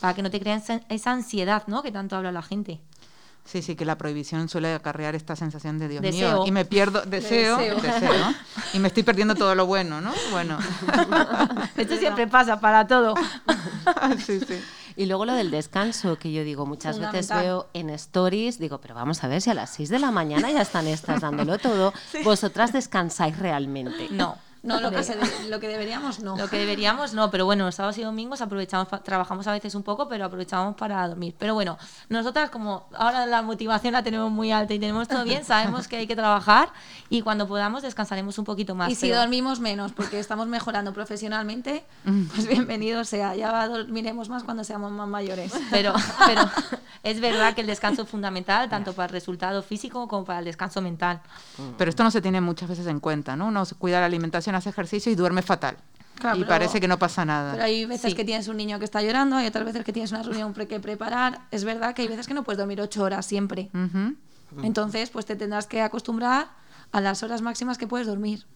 Para 0.00 0.14
que 0.14 0.22
no 0.22 0.30
te 0.30 0.40
crean 0.40 0.62
esa- 0.88 1.10
ansiedad, 1.12 1.64
¿no? 1.66 1.82
Que 1.82 1.90
tanto 1.92 2.16
habla 2.16 2.32
la 2.32 2.42
gente. 2.42 2.80
Sí, 3.46 3.60
sí, 3.60 3.76
que 3.76 3.84
la 3.84 3.98
prohibición 3.98 4.48
suele 4.48 4.72
acarrear 4.72 5.14
esta 5.14 5.36
sensación 5.36 5.78
de 5.78 5.88
Dios 5.88 6.00
Deseo. 6.02 6.38
mío. 6.38 6.46
Y 6.46 6.50
me 6.50 6.64
pierdo, 6.64 7.02
deseo, 7.06 7.58
deseo. 7.58 7.80
deseo, 7.80 8.34
y 8.72 8.78
me 8.78 8.88
estoy 8.88 9.02
perdiendo 9.02 9.34
todo 9.34 9.54
lo 9.54 9.66
bueno, 9.66 10.00
¿no? 10.00 10.12
Bueno, 10.30 10.58
Esto 11.76 11.96
siempre 11.98 12.26
pasa 12.26 12.58
para 12.58 12.86
todo. 12.86 13.14
sí, 14.24 14.40
sí. 14.40 14.58
Y 14.96 15.06
luego 15.06 15.24
lo 15.24 15.34
del 15.34 15.50
descanso, 15.50 16.18
que 16.18 16.32
yo 16.32 16.44
digo, 16.44 16.66
muchas 16.66 16.98
veces 16.98 17.28
veo 17.28 17.68
en 17.72 17.90
stories, 17.90 18.58
digo, 18.58 18.78
pero 18.78 18.94
vamos 18.94 19.24
a 19.24 19.28
ver 19.28 19.40
si 19.40 19.50
a 19.50 19.54
las 19.54 19.70
6 19.70 19.88
de 19.88 19.98
la 19.98 20.10
mañana 20.10 20.50
ya 20.50 20.62
están 20.62 20.86
estas 20.86 21.20
dándolo 21.20 21.58
todo, 21.58 21.92
vosotras 22.24 22.72
descansáis 22.72 23.38
realmente. 23.38 24.08
No. 24.10 24.38
No, 24.64 24.80
lo 24.80 24.90
que, 24.90 25.04
se 25.04 25.14
de- 25.14 25.48
lo 25.50 25.60
que 25.60 25.68
deberíamos 25.68 26.20
no. 26.20 26.36
Lo 26.36 26.48
que 26.48 26.56
deberíamos, 26.58 27.12
no, 27.12 27.30
pero 27.30 27.44
bueno, 27.44 27.66
los 27.66 27.74
sábados 27.74 27.98
y 27.98 28.02
domingos 28.02 28.40
aprovechamos, 28.40 28.88
trabajamos 29.02 29.46
a 29.46 29.52
veces 29.52 29.74
un 29.74 29.82
poco, 29.82 30.08
pero 30.08 30.24
aprovechamos 30.24 30.74
para 30.74 31.06
dormir. 31.06 31.34
Pero 31.38 31.52
bueno, 31.54 31.76
nosotras 32.08 32.48
como 32.48 32.86
ahora 32.94 33.26
la 33.26 33.42
motivación 33.42 33.92
la 33.92 34.02
tenemos 34.02 34.30
muy 34.30 34.52
alta 34.52 34.72
y 34.74 34.78
tenemos 34.78 35.06
todo 35.06 35.22
bien, 35.24 35.44
sabemos 35.44 35.86
que 35.86 35.96
hay 35.98 36.06
que 36.06 36.16
trabajar 36.16 36.70
y 37.10 37.20
cuando 37.20 37.46
podamos 37.46 37.82
descansaremos 37.82 38.38
un 38.38 38.44
poquito 38.46 38.74
más. 38.74 38.90
Y 38.90 38.94
si 38.94 39.10
dormimos 39.10 39.60
menos 39.60 39.92
porque 39.92 40.18
estamos 40.18 40.46
mejorando 40.48 40.92
profesionalmente, 40.94 41.84
pues 42.34 42.46
bienvenido 42.46 43.04
sea. 43.04 43.36
Ya 43.36 43.66
dormiremos 43.68 44.28
más 44.30 44.44
cuando 44.44 44.64
seamos 44.64 44.90
más 44.92 45.08
mayores. 45.08 45.52
pero, 45.70 45.92
pero, 46.26 46.50
es 47.02 47.20
verdad 47.20 47.54
que 47.54 47.60
el 47.60 47.66
descanso 47.66 48.02
es 48.02 48.08
fundamental 48.08 48.68
tanto 48.70 48.94
para 48.94 49.06
el 49.06 49.12
resultado 49.12 49.62
físico 49.62 50.08
como 50.08 50.24
para 50.24 50.38
el 50.38 50.46
descanso 50.46 50.80
mental. 50.80 51.20
Pero 51.76 51.90
esto 51.90 52.02
no 52.02 52.10
se 52.10 52.22
tiene 52.22 52.40
muchas 52.40 52.68
veces 52.68 52.86
en 52.86 52.98
cuenta, 53.00 53.36
¿no? 53.36 53.48
Uno 53.48 53.64
se 53.66 53.74
cuida 53.74 54.00
la 54.00 54.06
alimentación, 54.06 54.53
hace 54.54 54.70
ejercicio 54.70 55.10
y 55.12 55.14
duerme 55.14 55.42
fatal. 55.42 55.76
Claro, 56.18 56.36
y 56.36 56.40
pero- 56.40 56.48
parece 56.48 56.80
que 56.80 56.86
no 56.88 56.98
pasa 56.98 57.24
nada. 57.24 57.52
Pero 57.52 57.64
hay 57.64 57.84
veces 57.86 58.12
Sí. 58.12 58.16
que 58.16 58.24
tienes 58.24 58.46
un 58.48 58.56
niño 58.56 58.78
que 58.78 58.84
está 58.84 59.02
llorando, 59.02 59.36
hay 59.36 59.46
otras 59.48 59.64
veces 59.64 59.84
que 59.84 59.92
tienes 59.92 60.12
una 60.12 60.22
reunión 60.22 60.52
pre- 60.54 60.68
que 60.68 60.78
preparar. 60.80 61.40
Es 61.50 61.64
verdad 61.64 61.94
que 61.94 62.02
hay 62.02 62.08
veces 62.08 62.26
que 62.28 62.34
no 62.34 62.44
puedes 62.44 62.58
dormir 62.58 62.80
ocho 62.80 63.02
horas 63.02 63.26
siempre. 63.26 63.68
Entonces, 64.62 65.10
pues 65.10 65.26
te 65.26 65.34
tendrás 65.36 65.66
que 65.66 65.82
acostumbrar 65.82 66.48
a 66.92 67.00
las 67.00 67.22
horas 67.24 67.42
máximas 67.42 67.76
que 67.78 67.88
puedes 67.88 68.06
dormir. 68.06 68.46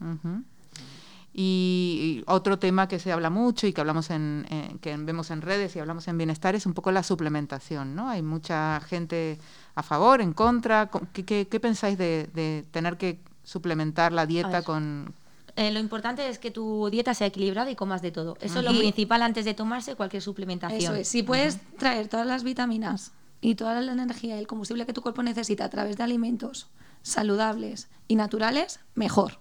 Y, 1.35 2.21
y 2.21 2.25
otro 2.27 2.59
tema 2.59 2.89
que 2.89 2.99
se 2.99 3.13
habla 3.13 3.31
mucho 3.31 3.67
y 3.67 3.73
que 3.73 3.81
hablamos 3.81 4.11
en, 4.11 4.47
eh, 4.51 4.77
que 4.81 4.97
vemos 4.97 5.31
en 5.31 5.43
redes 5.43 5.77
y 5.77 5.79
hablamos 5.79 6.09
en 6.09 6.17
bienestar 6.19 6.55
es 6.55 6.67
un 6.67 6.75
poco 6.75 6.91
la 6.91 7.03
suplementación, 7.03 7.95
¿no? 7.95 8.09
Hay 8.09 8.23
mucha 8.23 8.81
gente 8.81 9.39
a 9.75 9.83
favor, 9.83 10.21
en 10.21 10.33
contra. 10.33 10.87
Co- 10.89 11.03
¿Qué, 11.13 11.25
qué- 11.25 11.47
qué 11.49 11.61
pensáis 11.61 11.97
de, 11.99 12.29
de 12.35 12.65
tener 12.73 12.97
que 12.97 13.21
suplementar 13.45 14.13
la 14.13 14.27
dieta 14.27 14.63
con 14.63 15.15
Eh, 15.59 15.73
lo 15.73 15.81
importante 15.81 16.29
es 16.29 16.39
que 16.39 16.53
tu 16.53 16.89
dieta 16.89 17.15
sea 17.15 17.27
equilibrada 17.27 17.69
y 17.69 17.75
comas 17.75 18.01
de 18.01 18.13
todo. 18.13 18.37
Eso 18.41 18.61
es 18.61 18.65
lo 18.65 18.73
Y- 18.73 18.79
principal 18.79 19.23
antes 19.23 19.45
de 19.45 19.55
tomarse 19.55 19.97
cualquier 19.97 20.23
suplementación. 20.23 20.81
Eso 20.81 20.95
es. 20.95 21.09
Si 21.09 21.25
puedes 21.25 21.59
traer 21.79 22.07
todas 22.07 22.27
las 22.29 22.45
vitaminas 22.45 23.11
y 23.41 23.57
toda 23.57 23.81
la 23.81 23.91
energía 23.93 24.37
y 24.37 24.39
el 24.39 24.47
combustible 24.47 24.87
que 24.87 24.93
tu 24.93 25.03
cuerpo 25.03 25.23
necesita 25.25 25.65
a 25.65 25.69
través 25.69 25.97
de 25.97 26.05
alimentos 26.05 26.69
saludables 27.03 27.89
y 28.07 28.15
naturales, 28.15 28.81
mejor. 28.95 29.41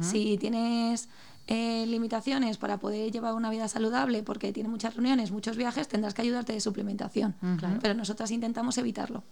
Si 0.00 0.38
tienes 0.38 1.08
eh, 1.46 1.84
limitaciones 1.86 2.56
para 2.56 2.78
poder 2.78 3.10
llevar 3.10 3.34
una 3.34 3.50
vida 3.50 3.66
saludable 3.68 4.22
porque 4.22 4.52
tiene 4.52 4.68
muchas 4.68 4.94
reuniones, 4.94 5.30
muchos 5.30 5.56
viajes, 5.56 5.88
tendrás 5.88 6.14
que 6.14 6.22
ayudarte 6.22 6.52
de 6.54 6.60
suplementación. 6.60 7.34
Claro. 7.58 7.78
Pero 7.82 7.94
nosotras 7.94 8.30
intentamos 8.30 8.78
evitarlo. 8.78 9.24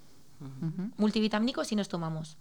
Multivitamínicos 0.98 1.68
si 1.68 1.76
nos 1.76 1.88
tomamos. 1.88 2.36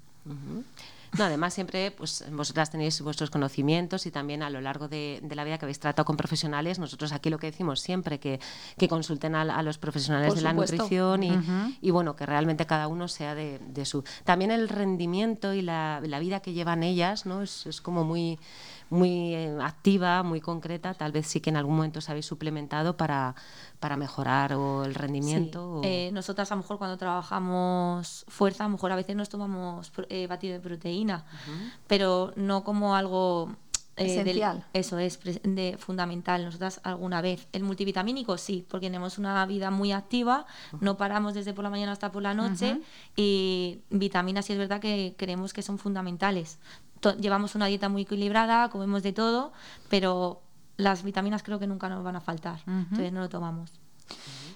No, 1.17 1.26
además 1.26 1.54
siempre, 1.54 1.91
pues 1.91 2.24
vosotras 2.32 2.69
tenéis 2.69 3.02
vuestros 3.02 3.30
conocimientos 3.30 4.06
y 4.06 4.12
también 4.12 4.43
a 4.43 4.50
lo 4.50 4.62
largo 4.62 4.88
de, 4.88 5.19
de 5.21 5.36
la 5.36 5.43
vida 5.43 5.58
que 5.58 5.65
habéis 5.65 5.80
tratado 5.80 6.06
con 6.06 6.15
profesionales, 6.15 6.80
nosotros 6.80 7.12
aquí 7.12 7.30
lo 7.30 7.38
que 7.38 7.52
decimos 7.52 7.82
siempre, 7.82 8.19
que, 8.19 8.39
que 8.78 8.88
consulten 8.88 9.36
a, 9.36 9.41
a 9.41 9.62
los 9.62 9.78
profesionales 9.78 10.30
Por 10.30 10.38
de 10.38 10.43
la 10.43 10.54
nutrición 10.54 11.24
y, 11.24 11.78
y, 11.82 11.91
bueno, 11.91 12.15
que 12.15 12.26
realmente 12.26 12.65
cada 12.65 12.88
uno 12.88 13.08
sea 13.10 13.36
de, 13.36 13.60
de 13.60 13.86
su... 13.86 14.04
También 14.24 14.52
el 14.52 14.69
rendimiento 14.69 15.54
y 15.54 15.62
la, 15.62 16.00
la 16.02 16.19
vida 16.19 16.39
que 16.39 16.54
llevan 16.54 16.82
ellas, 16.82 17.26
¿no? 17.26 17.41
Es, 17.41 17.65
es 17.65 17.82
como 17.82 18.06
muy 18.06 18.39
muy 18.91 19.34
eh, 19.34 19.58
activa, 19.62 20.21
muy 20.21 20.41
concreta, 20.41 20.93
tal 20.93 21.13
vez 21.13 21.25
sí 21.25 21.39
que 21.39 21.49
en 21.49 21.56
algún 21.56 21.77
momento 21.77 21.99
os 21.99 22.10
habéis 22.10 22.25
suplementado 22.25 22.97
para, 22.97 23.36
para 23.80 23.95
mejorar 23.95 24.54
o 24.54 24.84
el 24.84 24.93
rendimiento. 24.93 25.75
o-. 25.75 25.82
Eh, 25.84 26.12
nosotras 26.12 26.51
a 26.51 26.56
lo 26.56 26.62
mejor 26.62 26.77
cuando 26.77 26.97
trabajamos 26.97 28.25
fuerza, 28.27 28.65
a 28.65 28.67
lo 28.67 28.73
mejor 28.73 28.91
a 28.91 28.97
veces 28.97 29.15
nos 29.15 29.30
tomamos 29.30 29.93
eh, 30.10 30.27
batido 30.27 30.54
de 30.54 30.60
proteína, 30.60 31.23
pero 31.88 32.34
no 32.36 32.65
como 32.65 32.93
algo 32.93 33.56
eh, 33.97 34.06
del- 34.06 34.27
Esencial. 34.30 34.65
eso 34.73 34.97
es 34.99 35.19
de 35.43 35.75
fundamental. 35.80 36.45
Nosotras 36.45 36.80
alguna 36.84 37.21
vez. 37.21 37.47
El 37.51 37.63
multivitamínico 37.63 38.38
sí, 38.38 38.65
porque 38.69 38.88
tenemos 38.88 39.17
una 39.17 39.45
vida 39.45 39.69
muy 39.71 39.91
activa, 39.91 40.45
no 40.80 40.97
paramos 40.97 41.34
desde 41.34 41.54
por 41.54 41.63
la 41.63 41.69
mañana 41.69 41.91
hasta 41.91 42.12
por 42.12 42.23
la 42.23 42.34
noche 42.34 42.80
y 43.15 43.82
vitaminas 43.89 44.45
sí 44.45 44.54
es 44.54 44.60
verdad 44.60 44.80
que 44.80 45.15
creemos 45.17 45.54
que 45.54 45.62
son 45.62 45.77
fundamentales. 45.77 46.58
To- 47.01 47.15
llevamos 47.17 47.56
una 47.56 47.65
dieta 47.65 47.89
muy 47.89 48.04
equilibrada, 48.04 48.69
comemos 48.69 49.04
de 49.04 49.12
todo, 49.13 49.51
pero 49.89 50.41
las 50.77 51.04
vitaminas 51.04 51.43
creo 51.43 51.60
que 51.60 51.67
nunca 51.67 51.89
nos 51.89 52.04
van 52.04 52.15
a 52.15 52.21
faltar, 52.21 52.60
entonces 52.65 53.12
no 53.12 53.19
lo 53.19 53.30
tomamos. 53.30 53.71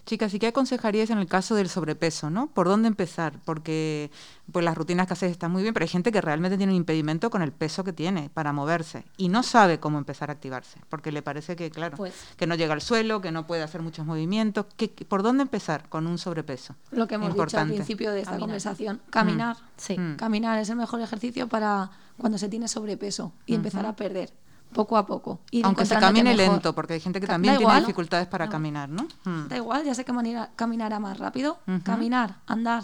Chicas, 0.05 0.31
¿y 0.35 0.39
qué 0.39 0.47
aconsejaríais 0.47 1.09
en 1.09 1.17
el 1.17 1.25
caso 1.25 1.55
del 1.55 1.67
sobrepeso, 1.67 2.29
no? 2.29 2.45
¿Por 2.47 2.67
dónde 2.67 2.87
empezar? 2.87 3.39
Porque 3.43 4.11
pues 4.51 4.63
las 4.63 4.75
rutinas 4.77 5.07
que 5.07 5.13
hacéis 5.13 5.31
están 5.31 5.51
muy 5.51 5.63
bien, 5.63 5.73
pero 5.73 5.83
hay 5.83 5.89
gente 5.89 6.11
que 6.11 6.21
realmente 6.21 6.57
tiene 6.57 6.73
un 6.73 6.77
impedimento 6.77 7.31
con 7.31 7.41
el 7.41 7.51
peso 7.51 7.83
que 7.83 7.91
tiene 7.91 8.29
para 8.31 8.53
moverse 8.53 9.03
y 9.17 9.29
no 9.29 9.41
sabe 9.41 9.79
cómo 9.79 9.97
empezar 9.97 10.29
a 10.29 10.33
activarse, 10.33 10.79
porque 10.89 11.11
le 11.11 11.23
parece 11.23 11.55
que, 11.55 11.71
claro, 11.71 11.97
Pues- 11.97 12.13
que 12.37 12.45
no 12.45 12.53
llega 12.53 12.75
al 12.75 12.81
suelo, 12.81 13.19
que 13.19 13.31
no 13.31 13.47
puede 13.47 13.63
hacer 13.63 13.81
muchos 13.81 14.05
movimientos. 14.05 14.67
¿Qué- 14.77 14.91
qué- 14.91 15.05
¿Por 15.05 15.23
dónde 15.23 15.41
empezar 15.41 15.89
con 15.89 16.05
un 16.05 16.19
sobrepeso? 16.19 16.75
Lo 16.91 17.07
que 17.07 17.15
hemos 17.15 17.29
dicho 17.29 17.41
al 17.41 17.47
Importante. 17.47 17.73
principio 17.73 18.11
de 18.11 18.19
esta 18.19 18.31
Caminar. 18.31 18.41
conversación, 18.47 19.01
caminar. 19.09 19.57
Sí. 19.77 19.97
Mm. 19.97 20.17
Caminar 20.17 20.59
es 20.59 20.69
el 20.69 20.75
mejor 20.75 21.01
ejercicio 21.01 21.47
para 21.49 21.89
cuando 22.19 22.37
se 22.37 22.47
tiene 22.47 22.67
sobrepeso 22.67 23.33
y 23.47 23.55
empezar 23.55 23.87
a 23.87 23.95
perder 23.95 24.31
poco 24.75 24.97
a 24.97 25.07
poco. 25.07 25.39
ir 25.49 25.65
Aunque 25.65 25.85
se 25.85 25.95
camine 25.97 26.35
mejor. 26.35 26.53
lento, 26.53 26.75
porque 26.75 26.93
hay 26.93 26.99
gente 26.99 27.19
que 27.19 27.25
también 27.25 27.53
da 27.55 27.57
tiene 27.57 27.71
igual. 27.71 27.81
dificultades 27.83 28.27
para 28.27 28.47
caminar, 28.49 28.89
¿no? 28.89 29.07
Mm. 29.23 29.47
Da 29.47 29.55
igual, 29.55 29.83
ya 29.85 29.95
sé 29.95 30.05
que 30.05 30.13
manera, 30.13 30.51
caminará 30.55 30.99
más 30.99 31.17
rápido. 31.17 31.57
Caminar, 31.83 32.35
andar. 32.45 32.83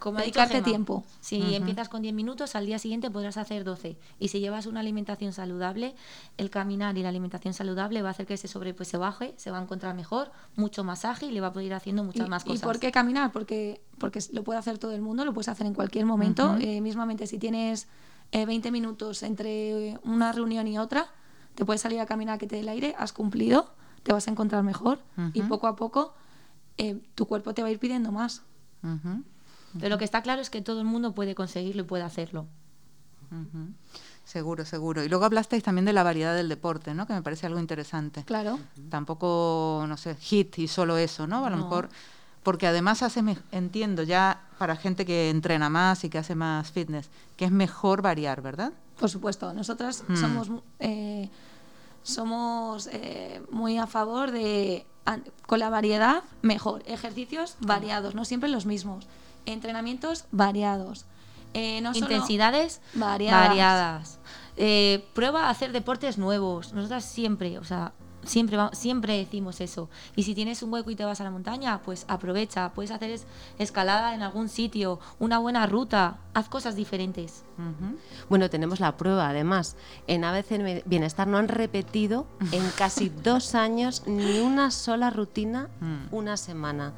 Como 0.00 0.18
dedicarte 0.18 0.54
Gemma, 0.54 0.64
tiempo. 0.64 1.04
Si 1.20 1.54
empiezas 1.54 1.88
con 1.88 2.02
10 2.02 2.12
minutos, 2.12 2.56
al 2.56 2.66
día 2.66 2.80
siguiente 2.80 3.08
podrás 3.08 3.36
hacer 3.36 3.62
12. 3.62 3.96
Y 4.18 4.28
si 4.28 4.40
llevas 4.40 4.66
una 4.66 4.80
alimentación 4.80 5.32
saludable, 5.32 5.94
el 6.38 6.50
caminar 6.50 6.98
y 6.98 7.04
la 7.04 7.08
alimentación 7.08 7.54
saludable 7.54 8.02
va 8.02 8.08
a 8.08 8.10
hacer 8.10 8.26
que 8.26 8.34
ese 8.34 8.48
sobrepeso 8.48 8.98
baje, 8.98 9.32
se 9.36 9.52
va 9.52 9.58
a 9.60 9.62
encontrar 9.62 9.94
mejor, 9.94 10.32
mucho 10.56 10.82
más 10.82 11.04
ágil 11.04 11.30
y 11.30 11.34
le 11.34 11.40
va 11.40 11.46
a 11.48 11.52
poder 11.52 11.66
ir 11.66 11.74
haciendo 11.74 12.02
muchas 12.02 12.26
¿Y, 12.26 12.30
más 12.30 12.42
¿Y 12.44 12.48
cosas. 12.48 12.62
por 12.62 12.80
qué 12.80 12.90
caminar? 12.90 13.30
Porque, 13.30 13.80
porque 13.98 14.18
lo 14.32 14.42
puede 14.42 14.58
hacer 14.58 14.78
todo 14.78 14.90
el 14.90 15.02
mundo, 15.02 15.24
lo 15.24 15.32
puedes 15.32 15.48
hacer 15.48 15.68
en 15.68 15.74
cualquier 15.74 16.04
momento. 16.04 16.56
Eh, 16.58 16.80
mismamente, 16.80 17.28
si 17.28 17.38
tienes 17.38 17.86
eh, 18.32 18.46
20 18.46 18.70
minutos 18.70 19.22
entre 19.22 19.98
una 20.04 20.32
reunión 20.32 20.66
y 20.66 20.78
otra, 20.78 21.06
te 21.54 21.64
puedes 21.64 21.82
salir 21.82 22.00
a 22.00 22.06
caminar 22.06 22.38
que 22.38 22.46
te 22.46 22.56
dé 22.56 22.62
el 22.62 22.68
aire, 22.68 22.94
has 22.98 23.12
cumplido, 23.12 23.74
te 24.02 24.12
vas 24.12 24.26
a 24.26 24.30
encontrar 24.30 24.62
mejor 24.64 24.98
y 25.32 25.42
poco 25.42 25.66
a 25.66 25.76
poco 25.76 26.14
eh, 26.78 27.00
tu 27.14 27.26
cuerpo 27.26 27.52
te 27.54 27.62
va 27.62 27.68
a 27.68 27.70
ir 27.70 27.78
pidiendo 27.78 28.10
más. 28.10 28.42
Pero 29.78 29.88
lo 29.90 29.98
que 29.98 30.04
está 30.04 30.22
claro 30.22 30.40
es 30.42 30.50
que 30.50 30.60
todo 30.62 30.80
el 30.80 30.86
mundo 30.86 31.14
puede 31.14 31.34
conseguirlo 31.34 31.82
y 31.82 31.84
puede 31.86 32.02
hacerlo. 32.02 32.46
Seguro, 34.24 34.64
seguro. 34.64 35.02
Y 35.04 35.08
luego 35.08 35.24
hablasteis 35.24 35.62
también 35.62 35.84
de 35.84 35.92
la 35.92 36.02
variedad 36.02 36.34
del 36.34 36.48
deporte, 36.48 36.94
¿no? 36.94 37.06
Que 37.06 37.12
me 37.14 37.22
parece 37.22 37.46
algo 37.46 37.58
interesante. 37.58 38.24
Claro. 38.24 38.58
tampoco, 38.88 39.84
no 39.88 39.96
sé, 39.96 40.14
hit 40.16 40.58
y 40.58 40.68
solo 40.68 40.96
eso, 40.96 41.26
¿no? 41.26 41.44
A 41.44 41.50
lo 41.50 41.56
No. 41.56 41.64
mejor, 41.64 41.88
porque 42.42 42.66
además 42.66 43.02
hace, 43.02 43.22
me- 43.22 43.38
entiendo 43.52 44.02
ya 44.02 44.42
para 44.58 44.76
gente 44.76 45.04
que 45.06 45.30
entrena 45.30 45.68
más 45.70 46.04
y 46.04 46.10
que 46.10 46.18
hace 46.18 46.34
más 46.34 46.70
fitness, 46.70 47.08
que 47.36 47.44
es 47.44 47.50
mejor 47.50 48.02
variar, 48.02 48.42
¿verdad? 48.42 48.72
Por 48.98 49.10
supuesto, 49.10 49.52
nosotras 49.52 50.04
Mm. 50.08 50.16
somos, 50.16 50.50
eh, 50.80 51.28
somos 52.02 52.88
eh, 52.92 53.42
muy 53.50 53.78
a 53.78 53.86
favor 53.86 54.30
de, 54.30 54.86
con 55.46 55.58
la 55.60 55.70
variedad, 55.70 56.22
mejor. 56.42 56.82
Ejercicios 56.86 57.56
variados, 57.60 58.14
no 58.14 58.24
siempre 58.24 58.48
los 58.48 58.66
mismos. 58.66 59.06
Entrenamientos 59.46 60.24
variados. 60.30 61.04
Eh, 61.54 61.80
no 61.82 61.92
Intensidades 61.94 62.80
variadas. 62.94 63.48
variadas. 63.48 64.18
Eh, 64.56 65.04
prueba 65.14 65.46
a 65.46 65.50
hacer 65.50 65.72
deportes 65.72 66.16
nuevos. 66.18 66.72
Nosotras 66.72 67.04
siempre, 67.04 67.58
o 67.58 67.64
sea, 67.64 67.92
siempre, 68.24 68.58
siempre 68.72 69.16
decimos 69.18 69.60
eso. 69.60 69.88
Y 70.16 70.22
si 70.22 70.34
tienes 70.34 70.62
un 70.62 70.72
hueco 70.72 70.90
y 70.90 70.96
te 70.96 71.04
vas 71.04 71.20
a 71.20 71.24
la 71.24 71.30
montaña, 71.30 71.80
pues 71.82 72.04
aprovecha. 72.08 72.70
Puedes 72.74 72.90
hacer 72.90 73.10
es- 73.10 73.26
escalada 73.58 74.14
en 74.14 74.22
algún 74.22 74.48
sitio, 74.48 75.00
una 75.18 75.38
buena 75.38 75.66
ruta. 75.66 76.18
Haz 76.34 76.48
cosas 76.48 76.76
diferentes. 76.76 77.44
Bueno, 78.28 78.48
tenemos 78.50 78.80
la 78.80 78.96
prueba, 78.96 79.28
además. 79.28 79.76
En 80.06 80.24
ABC 80.24 80.82
Bienestar 80.86 81.28
no 81.28 81.36
han 81.38 81.48
repetido 81.48 82.26
en 82.50 82.68
casi 82.76 83.08
dos 83.22 83.54
años 83.54 84.02
ni 84.06 84.40
una 84.40 84.70
sola 84.70 85.10
rutina 85.10 85.68
Mm. 85.80 86.06
una 86.14 86.36
semana. 86.36 86.92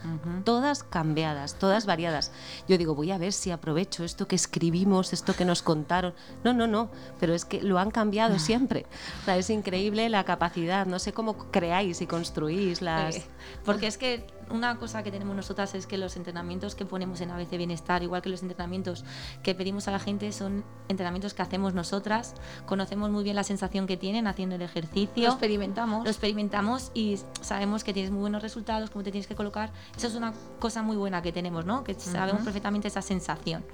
Todas 0.44 0.82
cambiadas, 0.84 1.54
todas 1.58 1.86
variadas. 1.86 2.30
Yo 2.68 2.78
digo, 2.78 2.94
voy 2.94 3.10
a 3.10 3.18
ver 3.18 3.32
si 3.32 3.50
aprovecho 3.50 4.04
esto 4.04 4.28
que 4.28 4.36
escribimos, 4.36 5.12
esto 5.12 5.34
que 5.34 5.44
nos 5.44 5.62
contaron. 5.62 6.14
No, 6.44 6.52
no, 6.52 6.66
no, 6.66 6.88
pero 7.18 7.34
es 7.34 7.44
que 7.44 7.62
lo 7.62 7.78
han 7.78 7.90
cambiado 7.90 8.38
siempre. 8.38 8.86
O 9.22 9.24
sea, 9.24 9.36
es 9.36 9.50
increíble 9.50 10.08
la 10.08 10.24
capacidad. 10.24 10.86
No 10.86 10.98
sé 10.98 11.12
cómo 11.14 11.50
creáis 11.50 12.00
y 12.02 12.06
construís 12.06 12.82
las... 12.82 13.26
Porque 13.64 13.86
es 13.86 13.96
que 13.96 14.26
una 14.50 14.76
cosa 14.78 15.02
que 15.02 15.10
tenemos 15.10 15.34
nosotras 15.36 15.74
es 15.74 15.86
que 15.86 15.98
los 15.98 16.16
entrenamientos 16.16 16.74
que 16.74 16.84
ponemos 16.84 17.20
en 17.20 17.30
ABC 17.30 17.56
Bienestar, 17.56 18.02
igual 18.02 18.22
que 18.22 18.28
los 18.28 18.42
entrenamientos 18.42 19.04
que 19.42 19.54
pedimos 19.54 19.88
a 19.88 19.90
la 19.90 19.98
gente, 19.98 20.30
son 20.32 20.64
entrenamientos 20.88 21.34
que 21.34 21.42
hacemos 21.42 21.74
nosotras. 21.74 22.34
Conocemos 22.66 23.10
muy 23.10 23.24
bien 23.24 23.36
la 23.36 23.44
sensación 23.44 23.86
que 23.86 23.96
tienen 23.96 24.26
haciendo 24.26 24.56
el 24.56 24.62
ejercicio. 24.62 25.24
Lo 25.24 25.30
experimentamos. 25.32 26.04
Lo 26.04 26.10
experimentamos 26.10 26.90
y 26.94 27.18
sabemos 27.40 27.84
que 27.84 27.92
tienes 27.92 28.10
muy 28.10 28.20
buenos 28.20 28.42
resultados, 28.42 28.90
cómo 28.90 29.02
te 29.04 29.10
tienes 29.12 29.26
que 29.26 29.34
colocar. 29.34 29.70
Eso 29.96 30.06
es 30.06 30.14
una 30.14 30.32
cosa 30.58 30.82
muy 30.82 30.96
buena 30.96 31.22
que 31.22 31.32
tenemos, 31.32 31.64
¿no? 31.64 31.84
Que 31.84 31.94
sabemos 31.94 32.42
perfectamente 32.42 32.88
esa 32.88 33.02
sensación. 33.02 33.64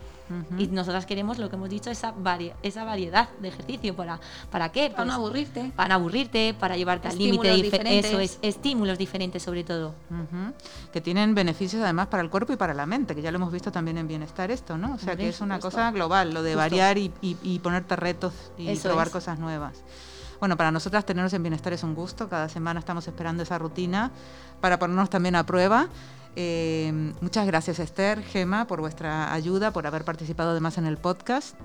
Y 0.59 0.69
nosotras 0.69 1.07
queremos, 1.07 1.39
lo 1.41 1.51
que 1.51 1.57
hemos 1.57 1.69
dicho, 1.69 1.91
esa, 1.91 2.15
vari- 2.15 2.53
esa 2.63 2.85
variedad 2.85 3.29
de 3.41 3.49
ejercicio. 3.49 3.97
¿Para, 3.97 4.21
¿para 4.53 4.71
qué? 4.71 4.89
Para 4.89 5.05
no 5.07 5.07
Pues, 5.07 5.17
aburrirte. 5.17 5.73
para 5.75 5.89
no 5.89 5.95
aburrirte, 5.97 6.55
para 6.55 6.77
llevarte 6.77 7.09
al 7.09 7.15
Estímulos 7.15 7.47
límite. 7.47 7.59
dife- 7.67 7.71
diferentes. 7.73 8.11
Eso 8.13 8.21
es, 8.21 8.39
estímulos 8.41 8.97
diferentes 8.97 9.43
sobre 9.43 9.65
todo. 9.65 9.89
Ujú. 10.09 10.53
Que 10.93 11.01
tienen 11.01 11.35
beneficios 11.35 11.83
además 11.83 12.09
para 12.09 12.23
el 12.23 12.31
cuerpo 12.31 12.53
y 12.53 12.57
para 12.57 12.75
la 12.75 12.87
mente, 12.87 13.15
que 13.15 13.23
ya 13.23 13.31
lo 13.31 13.37
hemos 13.37 13.53
visto 13.53 13.71
también 13.73 13.99
en 13.99 14.09
bienestar 14.09 14.51
esto, 14.51 14.77
¿no? 14.79 14.95
O 14.95 14.99
sea, 14.99 15.17
que 15.17 15.29
es 15.29 15.41
una 15.41 15.59
cosa 15.61 15.91
global, 15.91 16.33
lo 16.35 16.43
de 16.43 16.51
Justo. 16.51 16.59
variar 16.59 16.99
y, 16.99 17.13
y- 17.21 17.37
y 17.43 17.59
ponerte 17.61 17.97
retos 17.97 18.33
y 18.59 18.69
Eso 18.69 18.89
probar 18.89 19.07
es. 19.09 19.13
cosas 19.13 19.39
nuevas. 19.39 19.79
Bueno, 20.41 20.57
para 20.57 20.71
nosotras 20.73 21.05
tenernos 21.05 21.33
en 21.35 21.43
bienestar 21.43 21.73
es 21.73 21.83
un 21.83 21.95
gusto, 21.95 22.29
cada 22.29 22.49
semana 22.49 22.81
estamos 22.81 23.07
esperando 23.07 23.43
esa 23.43 23.59
rutina 23.59 24.11
para 24.61 24.79
ponernos 24.79 25.11
también 25.11 25.37
a 25.37 25.45
prueba. 25.45 25.89
Eh, 26.37 27.13
muchas 27.21 27.47
gracias 27.47 27.79
Esther, 27.79 28.23
Gema, 28.23 28.67
por 28.67 28.81
vuestra 28.81 29.33
ayuda, 29.35 29.71
por 29.73 29.87
haber 29.87 30.05
participado 30.05 30.51
además 30.51 30.79
en 30.79 30.87
el 30.87 30.97
podcast. 30.97 31.57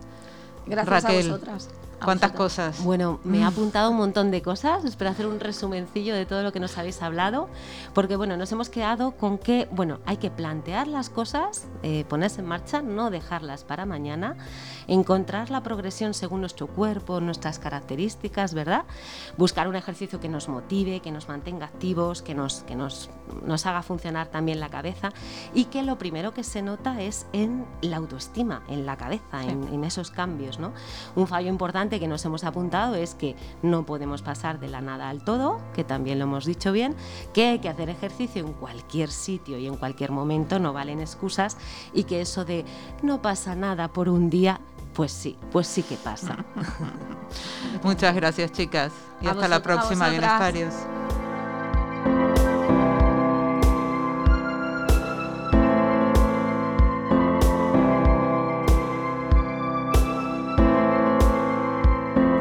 Gracias 0.65 1.03
Raquel, 1.03 1.27
a 1.29 1.33
vosotras. 1.33 1.69
¿Cuántas 2.03 2.31
cosas? 2.33 2.83
Bueno, 2.83 3.19
me 3.23 3.37
he 3.39 3.41
Mm. 3.41 3.47
apuntado 3.47 3.89
un 3.89 3.97
montón 3.97 4.29
de 4.31 4.41
cosas. 4.41 4.83
Espero 4.85 5.09
hacer 5.09 5.25
un 5.27 5.39
resumencillo 5.39 6.13
de 6.13 6.25
todo 6.25 6.43
lo 6.43 6.51
que 6.51 6.59
nos 6.59 6.77
habéis 6.77 7.01
hablado. 7.01 7.49
Porque, 7.93 8.15
bueno, 8.15 8.37
nos 8.37 8.51
hemos 8.51 8.69
quedado 8.69 9.11
con 9.11 9.37
que, 9.37 9.67
bueno, 9.71 9.99
hay 10.05 10.17
que 10.17 10.29
plantear 10.29 10.87
las 10.87 11.09
cosas, 11.09 11.67
eh, 11.83 12.05
ponerse 12.07 12.41
en 12.41 12.47
marcha, 12.47 12.81
no 12.81 13.09
dejarlas 13.09 13.63
para 13.63 13.85
mañana, 13.85 14.35
encontrar 14.87 15.49
la 15.49 15.63
progresión 15.63 16.13
según 16.13 16.41
nuestro 16.41 16.67
cuerpo, 16.67 17.19
nuestras 17.21 17.59
características, 17.59 18.53
¿verdad? 18.53 18.83
Buscar 19.37 19.67
un 19.67 19.75
ejercicio 19.75 20.19
que 20.19 20.29
nos 20.29 20.49
motive, 20.49 20.99
que 20.99 21.11
nos 21.11 21.27
mantenga 21.29 21.65
activos, 21.65 22.21
que 22.21 22.35
nos, 22.35 22.63
que 22.63 22.75
nos, 22.75 23.09
nos 23.45 23.65
haga 23.65 23.81
funcionar 23.83 24.27
también 24.27 24.59
la 24.59 24.69
cabeza 24.69 25.11
y 25.53 25.65
que 25.65 25.81
lo 25.83 25.97
primero 25.97 26.33
que 26.33 26.43
se 26.43 26.61
nota 26.61 27.01
es 27.01 27.25
en 27.33 27.65
la 27.81 27.97
autoestima, 27.97 28.63
en 28.67 28.85
la 28.85 28.97
cabeza, 28.97 29.43
en, 29.43 29.67
en 29.73 29.83
esos 29.83 30.11
cambios, 30.11 30.59
¿no? 30.59 30.73
Un 31.15 31.27
fallo 31.27 31.49
importante 31.49 31.84
que 31.89 32.07
nos 32.07 32.23
hemos 32.25 32.43
apuntado 32.43 32.95
es 32.95 33.15
que 33.15 33.35
no 33.61 33.85
podemos 33.85 34.21
pasar 34.21 34.59
de 34.59 34.67
la 34.67 34.81
nada 34.81 35.09
al 35.09 35.23
todo, 35.23 35.59
que 35.73 35.83
también 35.83 36.19
lo 36.19 36.25
hemos 36.25 36.45
dicho 36.45 36.71
bien, 36.71 36.95
que 37.33 37.47
hay 37.47 37.59
que 37.59 37.69
hacer 37.69 37.89
ejercicio 37.89 38.45
en 38.45 38.53
cualquier 38.53 39.09
sitio 39.11 39.57
y 39.57 39.67
en 39.67 39.77
cualquier 39.77 40.11
momento, 40.11 40.59
no 40.59 40.73
valen 40.73 40.99
excusas 40.99 41.57
y 41.93 42.03
que 42.03 42.21
eso 42.21 42.45
de 42.45 42.65
no 43.01 43.21
pasa 43.21 43.55
nada 43.55 43.87
por 43.89 44.09
un 44.09 44.29
día, 44.29 44.59
pues 44.93 45.11
sí, 45.11 45.37
pues 45.51 45.67
sí 45.67 45.83
que 45.83 45.95
pasa. 45.95 46.45
Muchas 47.83 48.15
gracias, 48.15 48.51
chicas. 48.51 48.91
Y 49.21 49.27
A 49.27 49.31
hasta 49.31 49.47
la 49.47 49.61
próxima, 49.61 50.09
bienestarios. 50.09 50.73